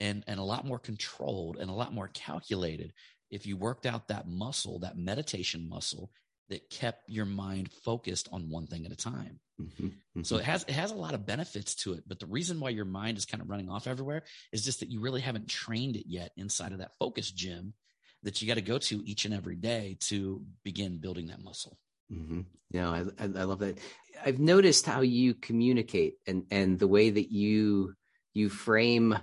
[0.00, 2.92] and, and a lot more controlled and a lot more calculated
[3.30, 6.10] if you worked out that muscle, that meditation muscle
[6.48, 9.38] that kept your mind focused on one thing at a time.
[9.60, 10.22] Mm-hmm, mm-hmm.
[10.22, 12.70] So it has it has a lot of benefits to it, but the reason why
[12.70, 15.96] your mind is kind of running off everywhere is just that you really haven't trained
[15.96, 17.74] it yet inside of that focus gym
[18.22, 21.78] that you got to go to each and every day to begin building that muscle.
[22.12, 22.40] Mm-hmm.
[22.70, 23.78] Yeah, I, I love that.
[24.24, 27.94] I've noticed how you communicate and and the way that you
[28.32, 29.18] you frame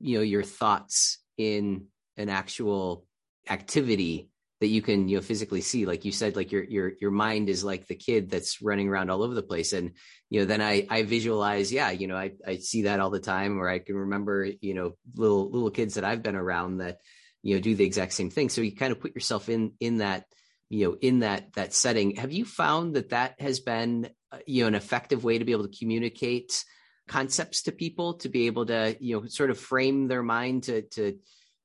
[0.00, 1.86] you know your thoughts in
[2.16, 3.06] an actual
[3.48, 4.28] activity
[4.60, 5.86] that you can you know physically see.
[5.86, 9.10] Like you said like your your your mind is like the kid that's running around
[9.10, 9.72] all over the place.
[9.72, 9.92] And
[10.30, 13.20] you know then i i visualize yeah you know i i see that all the
[13.20, 17.00] time or i can remember you know little little kids that i've been around that
[17.42, 18.48] you know do the exact same thing.
[18.48, 20.24] So you kind of put yourself in in that
[20.68, 22.16] you know in that that setting.
[22.16, 25.52] Have you found that that has been uh, you know an effective way to be
[25.52, 26.64] able to communicate
[27.08, 30.82] concepts to people to be able to you know sort of frame their mind to
[30.82, 31.18] to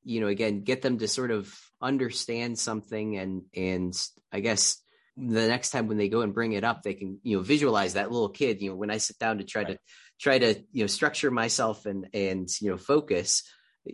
[0.03, 3.93] you know again get them to sort of understand something and and
[4.31, 4.81] i guess
[5.15, 7.93] the next time when they go and bring it up they can you know visualize
[7.93, 9.73] that little kid you know when i sit down to try right.
[9.73, 9.79] to
[10.19, 13.43] try to you know structure myself and and you know focus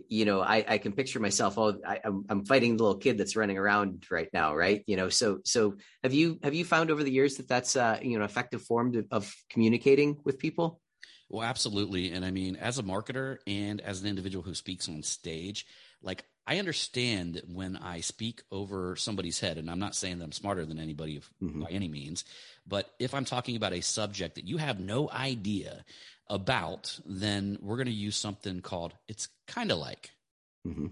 [0.08, 1.58] you know, I, I can picture myself.
[1.58, 4.82] Oh, I, am I'm, I'm fighting the little kid that's running around right now, right?
[4.86, 7.98] You know, so so have you have you found over the years that that's uh,
[8.02, 10.80] you know effective form to, of communicating with people?
[11.28, 12.12] Well, absolutely.
[12.12, 15.66] And I mean, as a marketer and as an individual who speaks on stage,
[16.02, 20.24] like I understand that when I speak over somebody's head, and I'm not saying that
[20.24, 21.62] I'm smarter than anybody mm-hmm.
[21.62, 22.24] by any means,
[22.66, 25.84] but if I'm talking about a subject that you have no idea
[26.28, 30.10] about, then we're going to use something called it's kind of like.
[30.66, 30.88] Mm-hmm.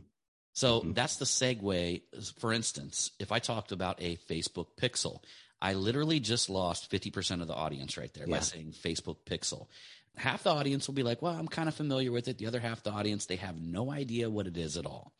[0.54, 0.92] So mm-hmm.
[0.92, 2.02] that's the segue.
[2.38, 5.20] For instance, if I talked about a Facebook pixel,
[5.60, 8.36] I literally just lost 50% of the audience right there yeah.
[8.36, 9.68] by saying Facebook pixel.
[10.16, 12.38] Half the audience will be like, well, I'm kind of familiar with it.
[12.38, 15.12] The other half the audience, they have no idea what it is at all.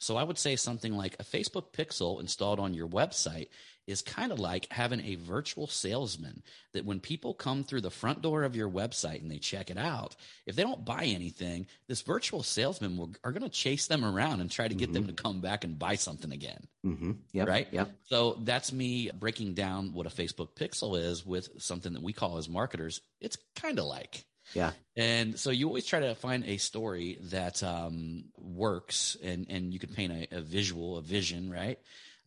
[0.00, 3.48] So I would say something like a Facebook pixel installed on your website
[3.86, 8.22] is kind of like having a virtual salesman that when people come through the front
[8.22, 12.02] door of your website and they check it out, if they don't buy anything, this
[12.02, 15.06] virtual salesman will, are going to chase them around and try to get mm-hmm.
[15.06, 16.66] them to come back and buy something again.
[16.86, 17.12] Mm-hmm.
[17.32, 17.48] Yep.
[17.48, 17.68] Right.
[17.70, 17.90] Yep.
[18.04, 22.38] So that's me breaking down what a Facebook pixel is with something that we call
[22.38, 23.00] as marketers.
[23.20, 24.24] It's kind of like.
[24.54, 24.72] Yeah.
[24.96, 29.78] And so you always try to find a story that um, works and, and you
[29.78, 31.78] can paint a, a visual, a vision, right?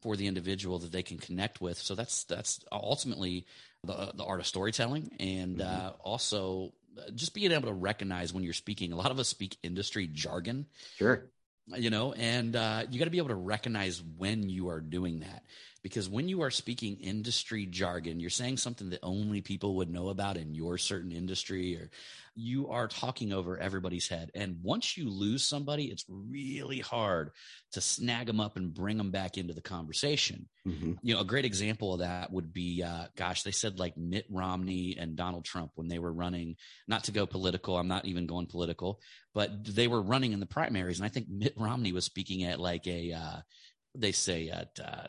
[0.03, 1.77] for the individual that they can connect with.
[1.77, 3.47] So that's that's ultimately
[3.85, 5.87] the the art of storytelling, and mm-hmm.
[5.87, 8.91] uh, also uh, just being able to recognize when you're speaking.
[8.91, 10.67] A lot of us speak industry jargon.
[10.97, 11.31] Sure.
[11.67, 15.21] You know, and uh, you got to be able to recognize when you are doing
[15.21, 15.43] that
[15.83, 20.07] because when you are speaking industry jargon, you're saying something that only people would know
[20.07, 21.89] about in your certain industry, or
[22.35, 24.31] you are talking over everybody's head.
[24.33, 27.31] And once you lose somebody, it's really hard
[27.73, 30.47] to snag them up and bring them back into the conversation.
[30.65, 30.93] Mm-hmm.
[31.01, 34.25] You know, a great example of that would be, uh, gosh, they said like Mitt
[34.29, 36.55] Romney and Donald Trump when they were running,
[36.87, 39.01] not to go political, I'm not even going political,
[39.33, 40.99] but they were running in the primaries.
[40.99, 43.41] And I think Mitt Romney was speaking at like a, uh,
[43.95, 45.07] they say at, uh,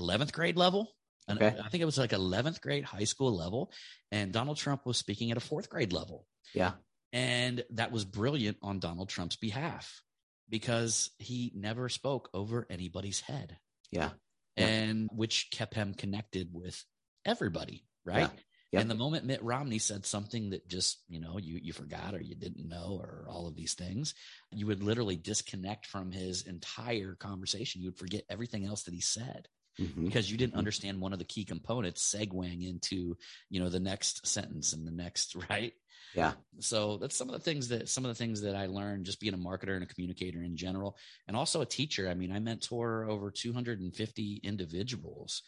[0.00, 0.92] 11th grade level.
[1.30, 1.54] Okay.
[1.64, 3.70] I think it was like 11th grade high school level.
[4.10, 6.26] And Donald Trump was speaking at a fourth grade level.
[6.54, 6.72] Yeah.
[7.12, 10.02] And that was brilliant on Donald Trump's behalf.
[10.50, 13.56] because he never spoke over anybody's head.
[13.90, 14.10] Yeah.
[14.56, 14.66] yeah.
[14.66, 16.84] And which kept him connected with
[17.24, 18.22] everybody, right?
[18.22, 18.28] Yeah.
[18.72, 18.80] Yeah.
[18.80, 22.20] And the moment Mitt Romney said something that just, you know, you, you forgot or
[22.20, 24.14] you didn't know or all of these things,
[24.52, 27.82] you would literally disconnect from his entire conversation.
[27.82, 29.48] You would forget everything else that he said.
[29.80, 30.04] Mm-hmm.
[30.04, 30.58] because you didn't mm-hmm.
[30.58, 33.16] understand one of the key components segueing into
[33.48, 35.72] you know the next sentence and the next right?
[36.14, 36.32] Yeah.
[36.58, 39.20] So that's some of the things that some of the things that i learned just
[39.20, 40.96] being a marketer and a communicator in general
[41.28, 42.08] and also a teacher.
[42.08, 45.42] I mean i mentor over 250 individuals.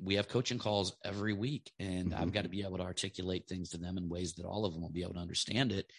[0.00, 2.22] We have coaching calls every week and mm-hmm.
[2.22, 4.72] i've got to be able to articulate things to them in ways that all of
[4.72, 5.90] them will be able to understand it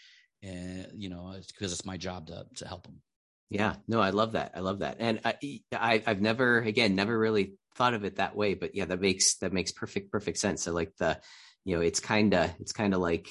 [0.41, 3.01] and you know because it's my job to to help them.
[3.49, 3.75] Yeah.
[3.87, 4.53] No i love that.
[4.55, 4.97] I love that.
[4.99, 5.35] And i,
[5.73, 9.35] I i've never again never really thought of it that way but yeah that makes
[9.35, 11.19] that makes perfect perfect sense so like the
[11.63, 13.27] you know it's kind of it's kind of like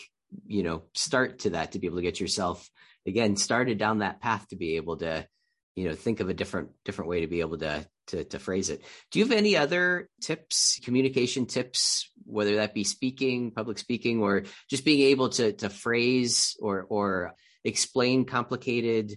[0.46, 2.68] you know start to that to be able to get yourself
[3.06, 5.26] again started down that path to be able to
[5.74, 8.70] you know think of a different different way to be able to to, to phrase
[8.70, 8.82] it.
[9.10, 14.44] Do you have any other tips, communication tips, whether that be speaking, public speaking, or
[14.68, 19.14] just being able to to phrase or or explain complicated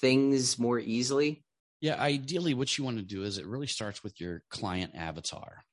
[0.00, 1.42] things more easily?
[1.80, 5.64] Yeah, ideally, what you want to do is it really starts with your client avatar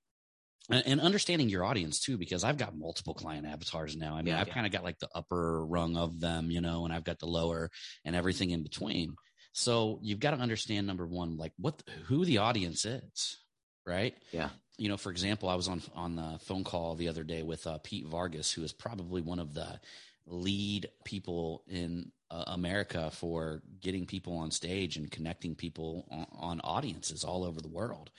[0.70, 4.16] and, understanding your audience too, because I've got multiple client avatars now.
[4.16, 4.54] I mean, yeah, I've yeah.
[4.54, 7.26] kind of got like the upper rung of them, you know, and I've got the
[7.26, 7.70] lower
[8.04, 9.16] and everything in between.
[9.54, 13.38] So you've got to understand number one, like what who the audience is,
[13.86, 14.16] right?
[14.32, 14.50] Yeah.
[14.78, 17.66] You know, for example, I was on on the phone call the other day with
[17.66, 19.80] uh, Pete Vargas, who is probably one of the
[20.26, 26.62] lead people in uh, America for getting people on stage and connecting people on, on
[26.62, 28.10] audiences all over the world.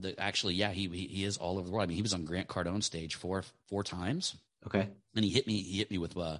[0.00, 1.84] The, actually, yeah, he, he, is all over the world.
[1.84, 4.34] I mean, he was on Grant Cardone stage four four times.
[4.66, 5.60] Okay, and he hit me.
[5.62, 6.38] He hit me with uh,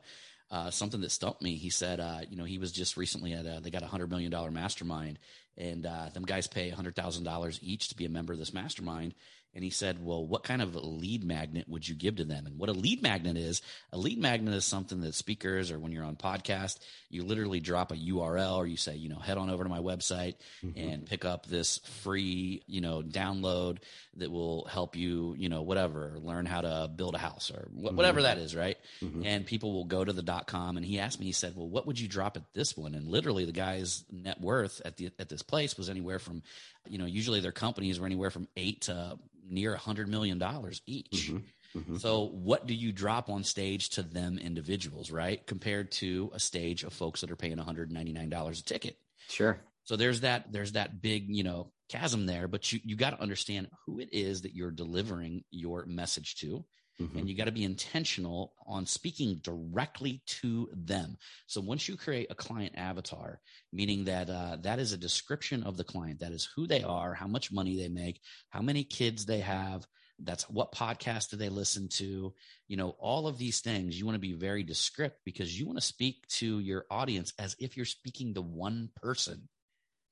[0.51, 1.57] uh, something that stumped me.
[1.57, 4.11] He said, uh, you know, he was just recently at a, they got a hundred
[4.11, 5.19] million dollar mastermind,
[5.57, 8.39] and uh, them guys pay a hundred thousand dollars each to be a member of
[8.39, 9.15] this mastermind.
[9.55, 12.47] And he said, Well, what kind of lead magnet would you give to them?
[12.47, 13.63] And what a lead magnet is,
[13.93, 17.93] a lead magnet is something that speakers or when you're on podcast, you literally drop
[17.93, 20.79] a URL or you say, you know, head on over to my website mm-hmm.
[20.79, 23.79] and pick up this free, you know, download
[24.17, 27.87] that will help you, you know, whatever, learn how to build a house or wh-
[27.87, 27.97] mm-hmm.
[27.97, 28.77] whatever that is, right?
[29.03, 29.25] Mm-hmm.
[29.25, 30.77] And people will go to the dot com.
[30.77, 32.95] And he asked me, he said, Well, what would you drop at this one?
[32.95, 36.43] And literally the guy's net worth at the at this place was anywhere from,
[36.89, 39.19] you know, usually their companies were anywhere from eight to
[39.49, 41.31] near a hundred million dollars each.
[41.31, 41.39] Mm-hmm.
[41.79, 41.97] Mm-hmm.
[41.97, 45.45] So what do you drop on stage to them individuals, right?
[45.47, 48.97] Compared to a stage of folks that are paying $199 a ticket.
[49.29, 49.61] Sure.
[49.83, 53.21] So there's that, there's that big, you know, chasm there, but you, you got to
[53.21, 56.65] understand who it is that you're delivering your message to.
[57.01, 57.19] Mm-hmm.
[57.19, 61.17] And you got to be intentional on speaking directly to them.
[61.47, 63.41] So once you create a client avatar,
[63.73, 67.13] meaning that uh, that is a description of the client, that is who they are,
[67.13, 69.85] how much money they make, how many kids they have,
[70.21, 72.33] that's what podcast do they listen to,
[72.69, 73.99] you know, all of these things.
[73.99, 77.57] You want to be very descriptive because you want to speak to your audience as
[77.59, 79.49] if you're speaking to one person.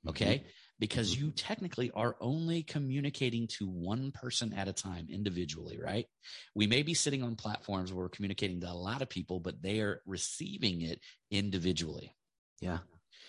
[0.09, 0.39] Okay.
[0.39, 0.49] Mm-hmm
[0.83, 1.27] because mm-hmm.
[1.27, 6.07] you technically are only communicating to one person at a time individually, right?
[6.57, 9.63] We may be sitting on platforms where we're communicating to a lot of people, but
[9.63, 10.99] they are receiving it
[11.31, 12.17] individually.
[12.61, 12.79] Yeah.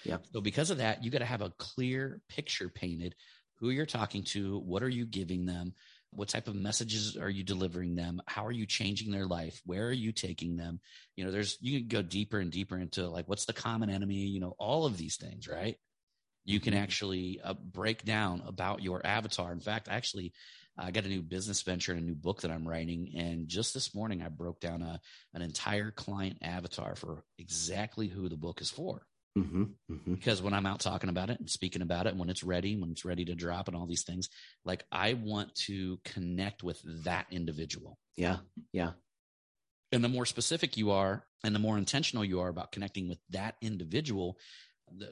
[0.04, 0.18] Yeah.
[0.32, 3.14] So because of that, you got to have a clear picture painted
[3.60, 5.76] who you're talking to, what are you giving them?
[6.10, 8.20] What type of messages are you delivering them?
[8.26, 9.62] How are you changing their life?
[9.64, 10.80] Where are you taking them?
[11.16, 14.26] You know, there's you can go deeper and deeper into like what's the common enemy,
[14.26, 15.78] you know, all of these things, right?
[16.46, 16.84] You can mm-hmm.
[16.84, 19.52] actually uh, break down about your avatar.
[19.52, 20.34] In fact, actually,
[20.78, 23.14] I got a new business venture and a new book that I'm writing.
[23.16, 25.00] And just this morning, I broke down a,
[25.34, 29.06] an entire client avatar for exactly who the book is for.
[29.38, 30.14] Mm-hmm, mm-hmm.
[30.14, 32.76] Because when I'm out talking about it and speaking about it, and when it's ready,
[32.76, 34.30] when it's ready to drop, and all these things,
[34.64, 37.98] like I want to connect with that individual.
[38.16, 38.38] Yeah.
[38.72, 38.92] Yeah.
[39.92, 43.20] And the more specific you are, and the more intentional you are about connecting with
[43.30, 44.38] that individual,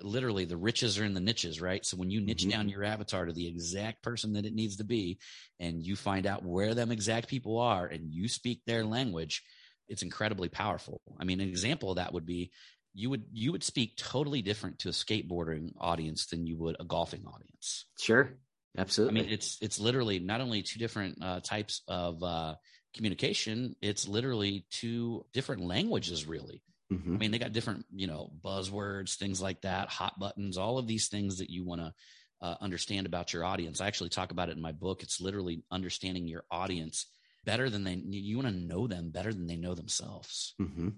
[0.01, 1.85] literally the riches are in the niches, right?
[1.85, 2.49] So when you niche mm-hmm.
[2.49, 5.19] down your avatar to the exact person that it needs to be,
[5.59, 9.43] and you find out where them exact people are, and you speak their language,
[9.87, 11.01] it's incredibly powerful.
[11.19, 12.51] I mean, an example of that would be
[12.93, 16.83] you would you would speak totally different to a skateboarding audience than you would a
[16.83, 17.85] golfing audience.
[17.99, 18.33] Sure,
[18.77, 19.19] absolutely.
[19.19, 22.55] I mean, it's it's literally not only two different uh, types of uh,
[22.95, 26.61] communication; it's literally two different languages, really.
[26.91, 27.15] Mm-hmm.
[27.15, 30.87] I mean, they got different, you know, buzzwords, things like that, hot buttons, all of
[30.87, 31.93] these things that you want to
[32.41, 33.79] uh, understand about your audience.
[33.79, 35.03] I actually talk about it in my book.
[35.03, 37.05] It's literally understanding your audience
[37.45, 40.53] better than they, you want to know them better than they know themselves.
[40.61, 40.89] Mm-hmm.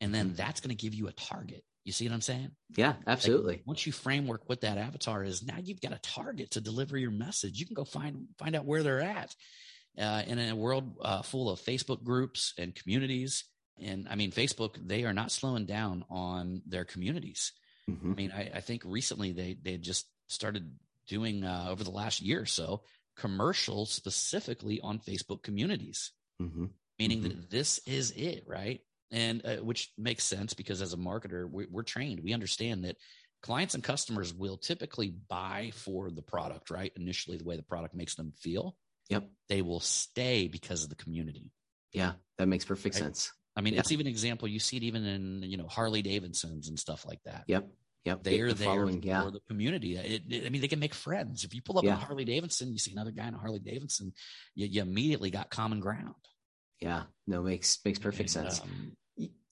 [0.00, 0.36] And then mm-hmm.
[0.36, 1.64] that's going to give you a target.
[1.84, 2.52] You see what I'm saying?
[2.76, 3.54] Yeah, absolutely.
[3.54, 6.96] Like once you framework what that avatar is, now you've got a target to deliver
[6.96, 7.58] your message.
[7.58, 9.34] You can go find find out where they're at.
[9.98, 13.44] Uh, in a world uh, full of Facebook groups and communities,
[13.80, 17.52] and I mean, Facebook, they are not slowing down on their communities.
[17.90, 18.12] Mm-hmm.
[18.12, 20.76] I mean, I, I, think recently they they just started
[21.08, 22.82] doing uh, over the last year or so
[23.16, 26.66] commercials specifically on Facebook communities, mm-hmm.
[26.98, 27.28] meaning mm-hmm.
[27.28, 28.80] that this is it, right?
[29.12, 32.96] and uh, which makes sense because as a marketer we, we're trained we understand that
[33.42, 37.94] clients and customers will typically buy for the product right initially the way the product
[37.94, 38.74] makes them feel
[39.08, 41.52] yep they will stay because of the community
[41.92, 43.04] yeah that makes perfect right?
[43.04, 43.80] sense i mean yeah.
[43.80, 47.06] it's even an example you see it even in you know harley davidsons and stuff
[47.06, 47.68] like that yep
[48.04, 49.22] Yep, they are the there yeah.
[49.22, 49.96] for the community.
[49.96, 51.44] It, it, I mean, they can make friends.
[51.44, 51.92] If you pull up yeah.
[51.92, 54.12] a Harley Davidson, you see another guy in a Harley Davidson,
[54.56, 56.16] you, you immediately got common ground.
[56.80, 58.60] Yeah, no, makes makes perfect and, sense.
[58.60, 58.96] Um,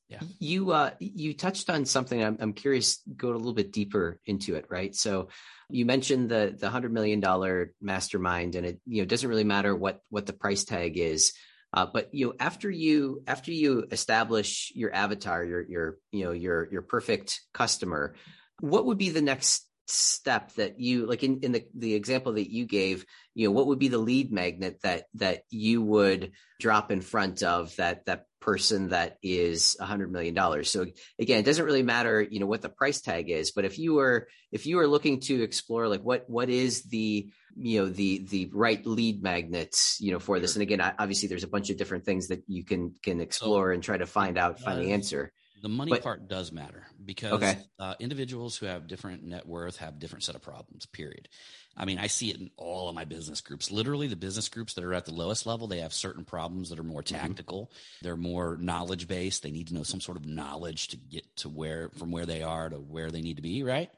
[0.08, 0.18] yeah.
[0.40, 2.24] You uh, you touched on something.
[2.24, 3.00] I'm I'm curious.
[3.16, 4.92] Go a little bit deeper into it, right?
[4.96, 5.28] So,
[5.68, 9.76] you mentioned the the hundred million dollar mastermind, and it you know doesn't really matter
[9.76, 11.32] what what the price tag is.
[11.72, 16.32] Uh, but you know, after you after you establish your avatar, your your you know
[16.32, 18.14] your your perfect customer,
[18.58, 22.50] what would be the next step that you like in, in the, the example that
[22.50, 26.90] you gave you know what would be the lead magnet that that you would drop
[26.90, 30.70] in front of that that person that is a hundred million dollars?
[30.70, 30.86] So
[31.18, 33.94] again it doesn't really matter you know what the price tag is but if you
[33.94, 38.26] were if you were looking to explore like what what is the you know the
[38.30, 40.54] the right lead magnets you know for this?
[40.54, 43.82] And again obviously there's a bunch of different things that you can can explore and
[43.82, 47.32] try to find out uh, find the answer the money but, part does matter because
[47.34, 47.58] okay.
[47.78, 50.86] uh, individuals who have different net worth have different set of problems.
[50.86, 51.28] Period.
[51.76, 53.70] I mean, I see it in all of my business groups.
[53.70, 56.78] Literally, the business groups that are at the lowest level, they have certain problems that
[56.78, 57.16] are more mm-hmm.
[57.16, 57.66] tactical.
[57.66, 58.04] Mm-hmm.
[58.04, 59.42] They're more knowledge based.
[59.42, 62.42] They need to know some sort of knowledge to get to where from where they
[62.42, 63.62] are to where they need to be.
[63.62, 63.90] Right.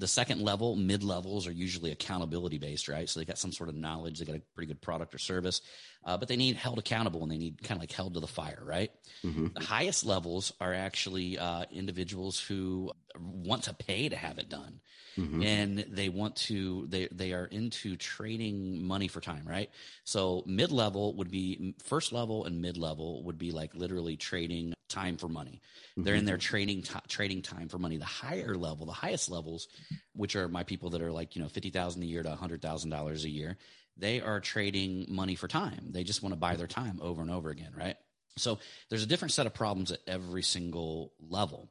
[0.00, 3.08] The second level, mid levels, are usually accountability based, right?
[3.08, 5.60] So they got some sort of knowledge, they got a pretty good product or service,
[6.06, 8.26] uh, but they need held accountable and they need kind of like held to the
[8.26, 8.90] fire, right?
[9.22, 9.48] Mm-hmm.
[9.54, 14.80] The highest levels are actually uh, individuals who want to pay to have it done.
[15.18, 15.42] Mm-hmm.
[15.42, 19.68] and they want to they they are into trading money for time right
[20.04, 24.72] so mid level would be first level and mid level would be like literally trading
[24.88, 26.04] time for money mm-hmm.
[26.04, 29.66] they're in there trading t- trading time for money the higher level the highest levels
[30.14, 33.28] which are my people that are like you know 50000 a year to $100000 a
[33.28, 33.58] year
[33.96, 37.32] they are trading money for time they just want to buy their time over and
[37.32, 37.96] over again right
[38.36, 41.68] so there's a different set of problems at every single level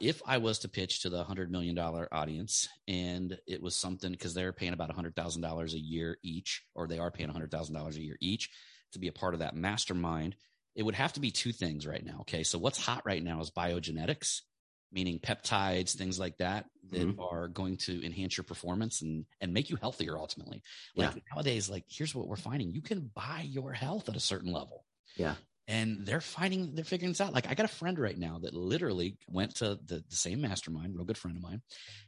[0.00, 4.34] if I was to pitch to the $100 million audience and it was something because
[4.34, 8.50] they're paying about $100,000 a year each, or they are paying $100,000 a year each
[8.92, 10.36] to be a part of that mastermind,
[10.74, 12.18] it would have to be two things right now.
[12.20, 12.42] Okay.
[12.42, 14.42] So what's hot right now is biogenetics,
[14.92, 17.20] meaning peptides, things like that, that mm-hmm.
[17.20, 20.62] are going to enhance your performance and, and make you healthier ultimately.
[20.96, 21.20] Like yeah.
[21.34, 22.70] nowadays, like here's what we're finding.
[22.70, 24.84] You can buy your health at a certain level.
[25.16, 25.34] Yeah
[25.68, 27.34] and they're finding they're figuring this out.
[27.34, 30.96] Like i got a friend right now that literally went to the, the same mastermind
[30.96, 31.62] real good friend of mine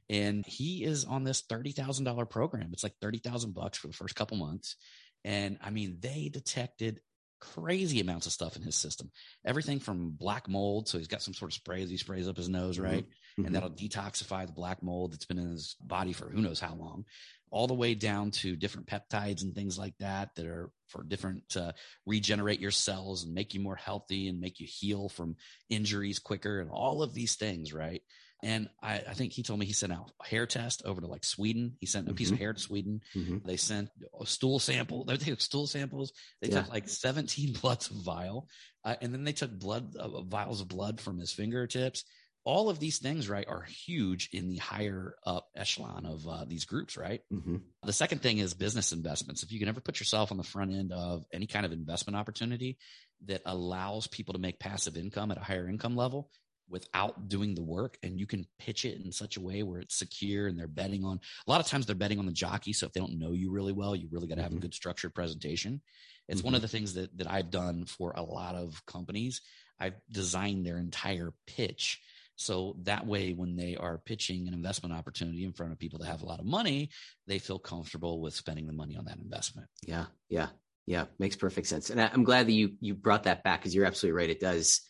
[0.08, 2.70] and he is on this $30000 program.
[2.72, 4.76] It's like 30000 bucks for the first couple months
[5.22, 7.00] and i mean they detected
[7.38, 9.10] crazy amounts of stuff in his system.
[9.46, 12.36] Everything from black mold so he's got some sort of spray that he sprays up
[12.36, 13.04] his nose right?
[13.04, 13.46] Mm-hmm.
[13.46, 16.74] and that'll detoxify the black mold that's been in his body for who knows how
[16.74, 17.04] long
[17.50, 21.56] all the way down to different peptides and things like that that are for different
[21.56, 21.72] uh,
[22.06, 25.36] regenerate your cells and make you more healthy and make you heal from
[25.68, 28.02] injuries quicker and all of these things right
[28.42, 31.06] and I, I think he told me he sent out a hair test over to
[31.06, 31.76] like Sweden.
[31.78, 32.34] He sent a piece mm-hmm.
[32.34, 33.02] of hair to Sweden.
[33.14, 33.38] Mm-hmm.
[33.46, 35.04] They sent a stool sample.
[35.04, 36.12] They took stool samples.
[36.40, 36.62] They yeah.
[36.62, 38.48] took like 17 bloods of vial.
[38.84, 42.04] Uh, and then they took blood uh, vials of blood from his fingertips
[42.44, 46.64] all of these things, right, are huge in the higher up echelon of uh, these
[46.64, 47.20] groups, right?
[47.32, 47.56] Mm-hmm.
[47.84, 49.42] The second thing is business investments.
[49.42, 52.16] If you can ever put yourself on the front end of any kind of investment
[52.16, 52.78] opportunity
[53.26, 56.30] that allows people to make passive income at a higher income level
[56.68, 59.98] without doing the work, and you can pitch it in such a way where it's
[59.98, 62.72] secure and they're betting on a lot of times they're betting on the jockey.
[62.72, 64.58] So if they don't know you really well, you really got to have mm-hmm.
[64.58, 65.82] a good structured presentation.
[66.28, 66.46] It's mm-hmm.
[66.46, 69.42] one of the things that that I've done for a lot of companies.
[69.78, 72.00] I've designed their entire pitch
[72.40, 76.06] so that way, when they are pitching an investment opportunity in front of people that
[76.06, 76.88] have a lot of money,
[77.26, 79.68] they feel comfortable with spending the money on that investment.
[79.86, 80.46] Yeah, yeah,
[80.86, 81.04] yeah.
[81.18, 81.90] Makes perfect sense.
[81.90, 84.30] And I'm glad that you you brought that back because you're absolutely right.
[84.30, 84.80] It does.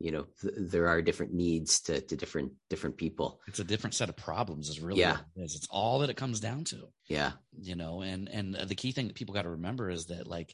[0.00, 3.40] You know, th- there are different needs to to different different people.
[3.46, 4.68] It's a different set of problems.
[4.68, 5.18] Is really yeah.
[5.36, 5.54] It is.
[5.54, 6.88] It's all that it comes down to.
[7.08, 7.32] Yeah.
[7.56, 10.52] You know, and and the key thing that people got to remember is that like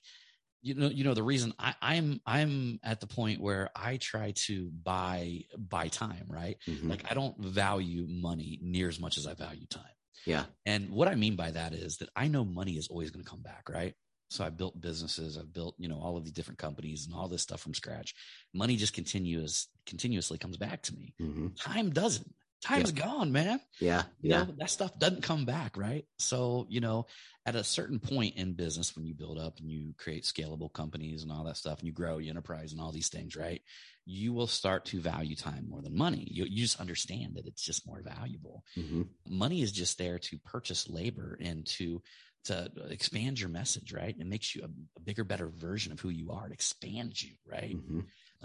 [0.62, 4.32] you know, you know the reason I, I'm I'm at the point where I try
[4.46, 6.56] to buy buy time, right?
[6.68, 6.88] Mm-hmm.
[6.88, 9.84] Like I don't value money near as much as I value time.
[10.24, 10.44] Yeah.
[10.64, 13.30] And what I mean by that is that I know money is always going to
[13.30, 13.94] come back, right?
[14.30, 17.28] So I've built businesses, I've built, you know, all of these different companies and all
[17.28, 18.14] this stuff from scratch.
[18.54, 21.12] Money just continues continuously comes back to me.
[21.20, 21.48] Mm-hmm.
[21.56, 22.32] Time doesn't.
[22.62, 23.04] Time's yeah.
[23.04, 23.60] gone, man.
[23.80, 24.02] Yeah.
[24.20, 24.44] Yeah.
[24.44, 26.04] know, that stuff doesn't come back, right?
[26.18, 27.06] So, you know,
[27.44, 31.24] at a certain point in business, when you build up and you create scalable companies
[31.24, 33.60] and all that stuff, and you grow your enterprise and all these things, right?
[34.06, 36.26] You will start to value time more than money.
[36.30, 38.62] You, you just understand that it's just more valuable.
[38.78, 39.02] Mm-hmm.
[39.28, 42.00] Money is just there to purchase labor and to
[42.44, 44.16] to expand your message, right?
[44.18, 46.46] It makes you a, a bigger, better version of who you are.
[46.46, 47.76] It expands you, right?
[47.76, 48.00] Mm-hmm.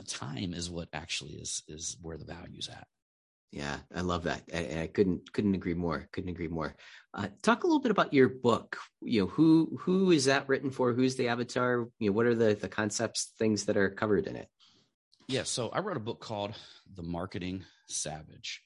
[0.06, 2.88] Time is what actually is is where the value's at.
[3.52, 4.44] Yeah, I love that.
[4.54, 6.08] I, I couldn't couldn't agree more.
[6.12, 6.76] Couldn't agree more.
[7.14, 8.78] Uh, talk a little bit about your book.
[9.02, 10.94] You know, who who is that written for?
[10.94, 11.88] Who's the avatar?
[12.00, 14.50] You know, what are the the concepts, things that are covered in it?
[15.30, 16.56] Yeah, so I wrote a book called
[16.94, 18.62] The Marketing Savage.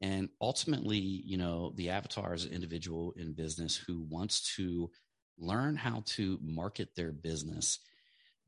[0.00, 4.90] And ultimately, you know, the avatar is an individual in business who wants to
[5.38, 7.78] learn how to market their business,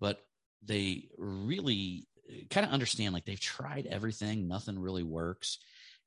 [0.00, 0.20] but
[0.64, 2.08] they really
[2.50, 5.58] kind of understand like they've tried everything, nothing really works.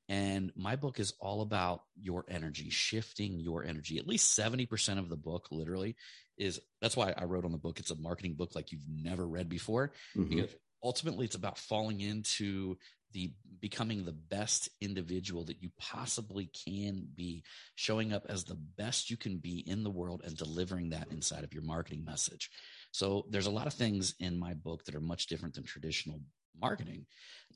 [0.08, 3.96] And my book is all about your energy, shifting your energy.
[3.98, 5.94] At least 70% of the book, literally,
[6.36, 7.78] is that's why I wrote on the book.
[7.78, 10.28] It's a marketing book like you've never read before, mm-hmm.
[10.28, 10.50] because
[10.82, 12.76] ultimately it's about falling into
[13.12, 17.44] the becoming the best individual that you possibly can be,
[17.74, 21.44] showing up as the best you can be in the world and delivering that inside
[21.44, 22.50] of your marketing message.
[22.92, 26.20] So there's a lot of things in my book that are much different than traditional
[26.60, 27.06] marketing.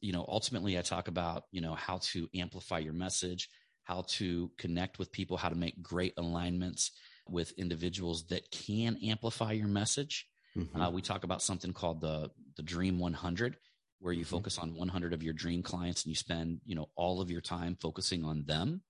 [0.01, 3.49] You know, ultimately I talk about, you know, how to amplify your message,
[3.85, 6.93] how to connect with people, how to make great alignments
[7.29, 10.27] with individuals that can amplify your message.
[10.57, 10.81] Mm-hmm.
[10.81, 13.57] Uh, we talk about something called the the Dream 100,
[13.99, 14.37] where you mm-hmm.
[14.37, 17.41] focus on 100 of your dream clients and you spend you know all of your
[17.41, 18.83] time focusing on them.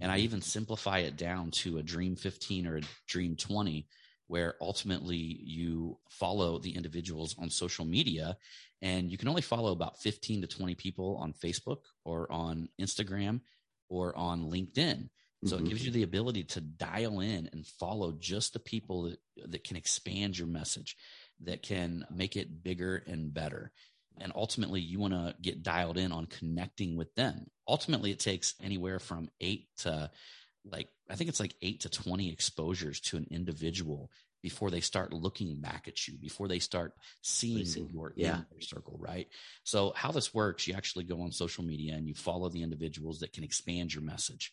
[0.00, 0.24] And I mm-hmm.
[0.24, 3.88] even simplify it down to a Dream 15 or a Dream 20,
[4.28, 8.36] where ultimately you follow the individuals on social media
[8.82, 13.40] and you can only follow about 15 to 20 people on Facebook or on Instagram
[13.88, 15.08] or on LinkedIn.
[15.44, 15.66] So mm-hmm.
[15.66, 19.18] it gives you the ability to dial in and follow just the people that,
[19.50, 20.96] that can expand your message,
[21.44, 23.72] that can make it bigger and better.
[24.20, 27.46] And ultimately, you want to get dialed in on connecting with them.
[27.68, 30.10] Ultimately, it takes anywhere from eight to
[30.70, 34.10] like I think it's like eight to 20 exposures to an individual
[34.42, 36.92] before they start looking back at you, before they start
[37.22, 38.40] seeing your yeah.
[38.60, 39.26] circle, right?
[39.64, 43.20] So how this works, you actually go on social media and you follow the individuals
[43.20, 44.52] that can expand your message.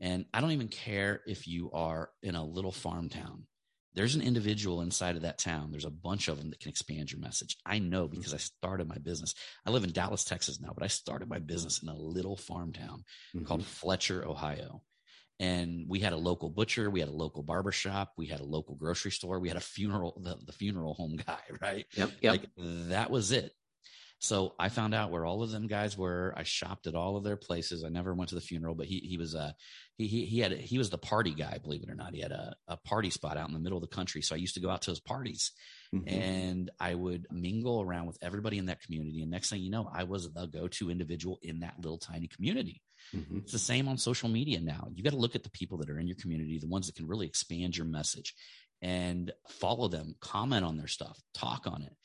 [0.00, 3.46] And I don't even care if you are in a little farm town.
[3.94, 5.70] There's an individual inside of that town.
[5.70, 7.56] There's a bunch of them that can expand your message.
[7.64, 9.34] I know because I started my business.
[9.64, 12.72] I live in Dallas, Texas now, but I started my business in a little farm
[12.72, 13.04] town
[13.34, 13.44] mm-hmm.
[13.44, 14.82] called Fletcher, Ohio
[15.40, 18.44] and we had a local butcher we had a local barber shop we had a
[18.44, 21.86] local grocery store we had a funeral the, the funeral home guy right?
[21.94, 22.32] Yep, yep.
[22.32, 23.52] like that was it.
[24.20, 26.32] So i found out where all of them guys were.
[26.36, 27.84] I shopped at all of their places.
[27.84, 29.54] I never went to the funeral but he he was a
[29.98, 32.14] he he, he had a, he was the party guy believe it or not.
[32.14, 34.22] He had a, a party spot out in the middle of the country.
[34.22, 35.52] So i used to go out to his parties
[35.94, 36.08] mm-hmm.
[36.08, 39.20] and i would mingle around with everybody in that community.
[39.22, 42.82] And next thing you know i was the go-to individual in that little tiny community
[43.14, 43.38] Mm-hmm.
[43.38, 44.88] It's the same on social media now.
[44.94, 46.96] You got to look at the people that are in your community, the ones that
[46.96, 48.34] can really expand your message
[48.82, 51.96] and follow them, comment on their stuff, talk on it,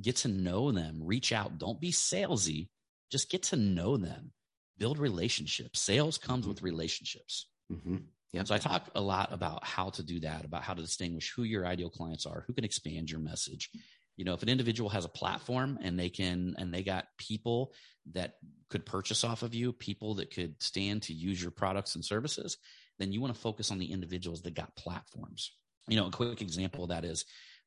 [0.00, 1.58] get to know them, reach out.
[1.58, 2.68] Don't be salesy,
[3.10, 4.32] just get to know them,
[4.78, 5.80] build relationships.
[5.80, 6.50] Sales comes mm-hmm.
[6.50, 7.46] with relationships.
[7.72, 7.96] Mm-hmm.
[8.32, 8.48] Yep.
[8.48, 11.44] So I talk a lot about how to do that, about how to distinguish who
[11.44, 13.70] your ideal clients are, who can expand your message,
[14.16, 17.72] you know if an individual has a platform and they can and they got people
[18.12, 18.34] that
[18.70, 22.58] could purchase off of you people that could stand to use your products and services
[22.98, 25.52] then you want to focus on the individuals that got platforms
[25.88, 27.24] you know a quick example of that is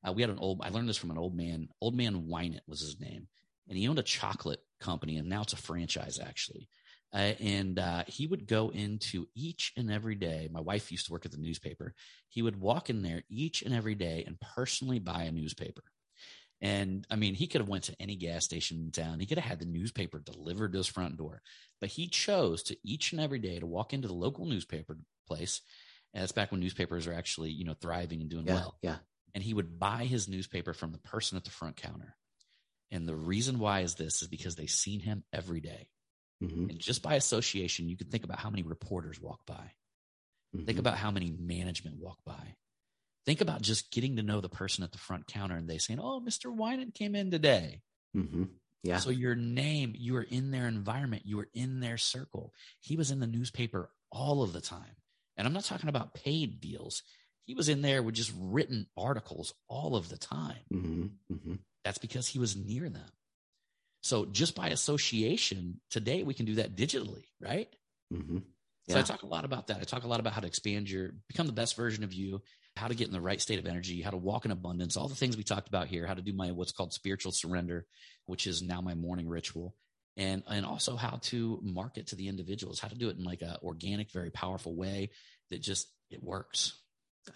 [0.07, 2.61] uh, we had an old i learned this from an old man old man Wynant
[2.67, 3.27] was his name
[3.67, 6.69] and he owned a chocolate company and now it's a franchise actually
[7.13, 10.49] uh, and uh, he would go into each and every day.
[10.51, 11.93] My wife used to work at the newspaper.
[12.27, 15.83] He would walk in there each and every day and personally buy a newspaper.
[16.61, 19.19] And I mean, he could have went to any gas station in town.
[19.19, 21.41] He could have had the newspaper delivered to his front door,
[21.79, 24.97] but he chose to each and every day to walk into the local newspaper
[25.27, 25.61] place.
[26.13, 28.77] And that's back when newspapers are actually, you know, thriving and doing yeah, well.
[28.81, 28.95] Yeah.
[29.35, 32.15] And he would buy his newspaper from the person at the front counter.
[32.89, 35.89] And the reason why is this is because they've seen him every day.
[36.41, 36.69] Mm-hmm.
[36.69, 39.73] And just by association, you can think about how many reporters walk by.
[40.55, 40.65] Mm-hmm.
[40.65, 42.55] Think about how many management walk by
[43.27, 45.99] Think about just getting to know the person at the front counter and they saying,
[45.99, 46.45] Oh, Mr.
[46.45, 47.81] Winant came in today.
[48.15, 48.43] Mm-hmm.
[48.83, 48.99] Yeah.
[48.99, 52.53] So your name, you were in their environment, you were in their circle.
[52.79, 54.95] He was in the newspaper all of the time.
[55.35, 57.03] And I'm not talking about paid deals.
[57.43, 60.63] He was in there with just written articles all of the time.
[60.73, 61.33] Mm-hmm.
[61.33, 61.55] Mm-hmm.
[61.83, 63.11] That's because he was near them.
[64.03, 67.67] So just by association, today we can do that digitally, right?
[68.13, 68.37] Mm-hmm.
[68.87, 68.93] Yeah.
[68.93, 69.79] So I talk a lot about that.
[69.81, 72.41] I talk a lot about how to expand your, become the best version of you,
[72.77, 75.09] how to get in the right state of energy, how to walk in abundance, all
[75.09, 77.85] the things we talked about here, how to do my what's called spiritual surrender,
[78.25, 79.75] which is now my morning ritual.
[80.15, 83.43] And, and also how to market to the individuals, how to do it in like
[83.43, 85.11] a organic, very powerful way
[85.51, 86.73] that just it works.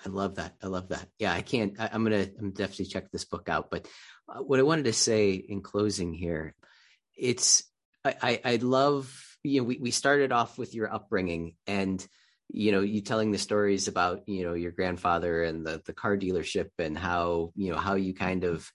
[0.06, 0.56] I love that.
[0.64, 1.08] I love that.
[1.20, 1.80] Yeah, I can't.
[1.80, 2.28] I, am gonna.
[2.39, 3.70] I'm definitely check this book out.
[3.70, 3.88] But
[4.30, 6.56] uh, what I wanted to say in closing here,
[7.16, 7.64] it's.
[8.04, 9.14] I, I, I love.
[9.44, 12.06] You know, we we started off with your upbringing, and
[12.54, 16.18] you know, you telling the stories about you know your grandfather and the the car
[16.18, 18.70] dealership, and how you know how you kind of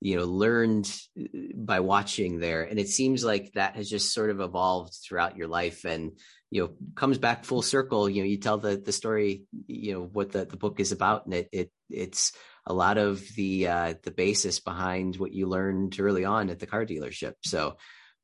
[0.00, 1.24] you know learned uh,
[1.54, 2.62] by watching there.
[2.62, 6.12] And it seems like that has just sort of evolved throughout your life and
[6.50, 8.08] you know comes back full circle.
[8.08, 11.26] You know you tell the the story you know what the, the book is about
[11.26, 12.32] and it, it it's
[12.66, 16.66] a lot of the uh the basis behind what you learned early on at the
[16.66, 17.34] car dealership.
[17.44, 17.76] So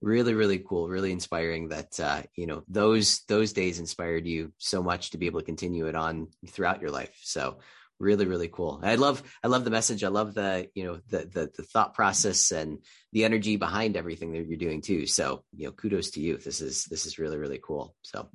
[0.03, 4.83] really really cool really inspiring that uh you know those those days inspired you so
[4.83, 7.19] much to be able to continue it on throughout your life.
[7.23, 7.59] So
[7.99, 8.81] really really cool.
[8.83, 10.05] I love i love the message.
[10.05, 12.79] I love the you know the, the the thought process and
[13.13, 15.07] the energy behind everything that you're doing too.
[15.07, 16.37] So you know kudos to you.
[16.37, 17.95] This is this is really really cool.
[18.03, 18.29] So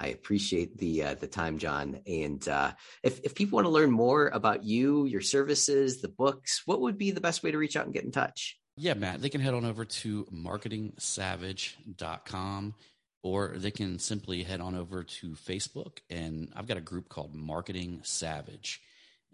[0.00, 2.00] i appreciate the uh, the time john.
[2.06, 2.72] And uh
[3.02, 6.98] if if people want to learn more about you your services the books what would
[6.98, 9.40] be the best way to reach out and get in touch yeah matt they can
[9.40, 12.74] head on over to marketingsavage.com
[13.22, 17.34] or they can simply head on over to Facebook and I've got a group called
[17.34, 18.80] Marketing Savage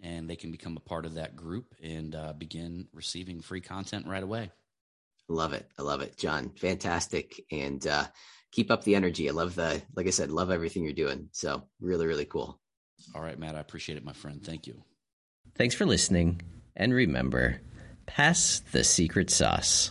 [0.03, 4.07] and they can become a part of that group and uh, begin receiving free content
[4.07, 4.51] right away.
[5.28, 5.66] Love it.
[5.78, 6.51] I love it, John.
[6.57, 7.42] Fantastic.
[7.51, 8.05] And uh,
[8.53, 9.28] keep up the energy.
[9.28, 11.28] I love the, like I said, love everything you're doing.
[11.32, 12.61] So really, really cool.
[13.14, 13.57] All right, Matt.
[13.57, 14.45] I appreciate it, my friend.
[14.45, 14.82] Thank you.
[15.55, 16.42] Thanks for listening.
[16.76, 17.61] And remember,
[18.07, 19.90] pass the secret sauce.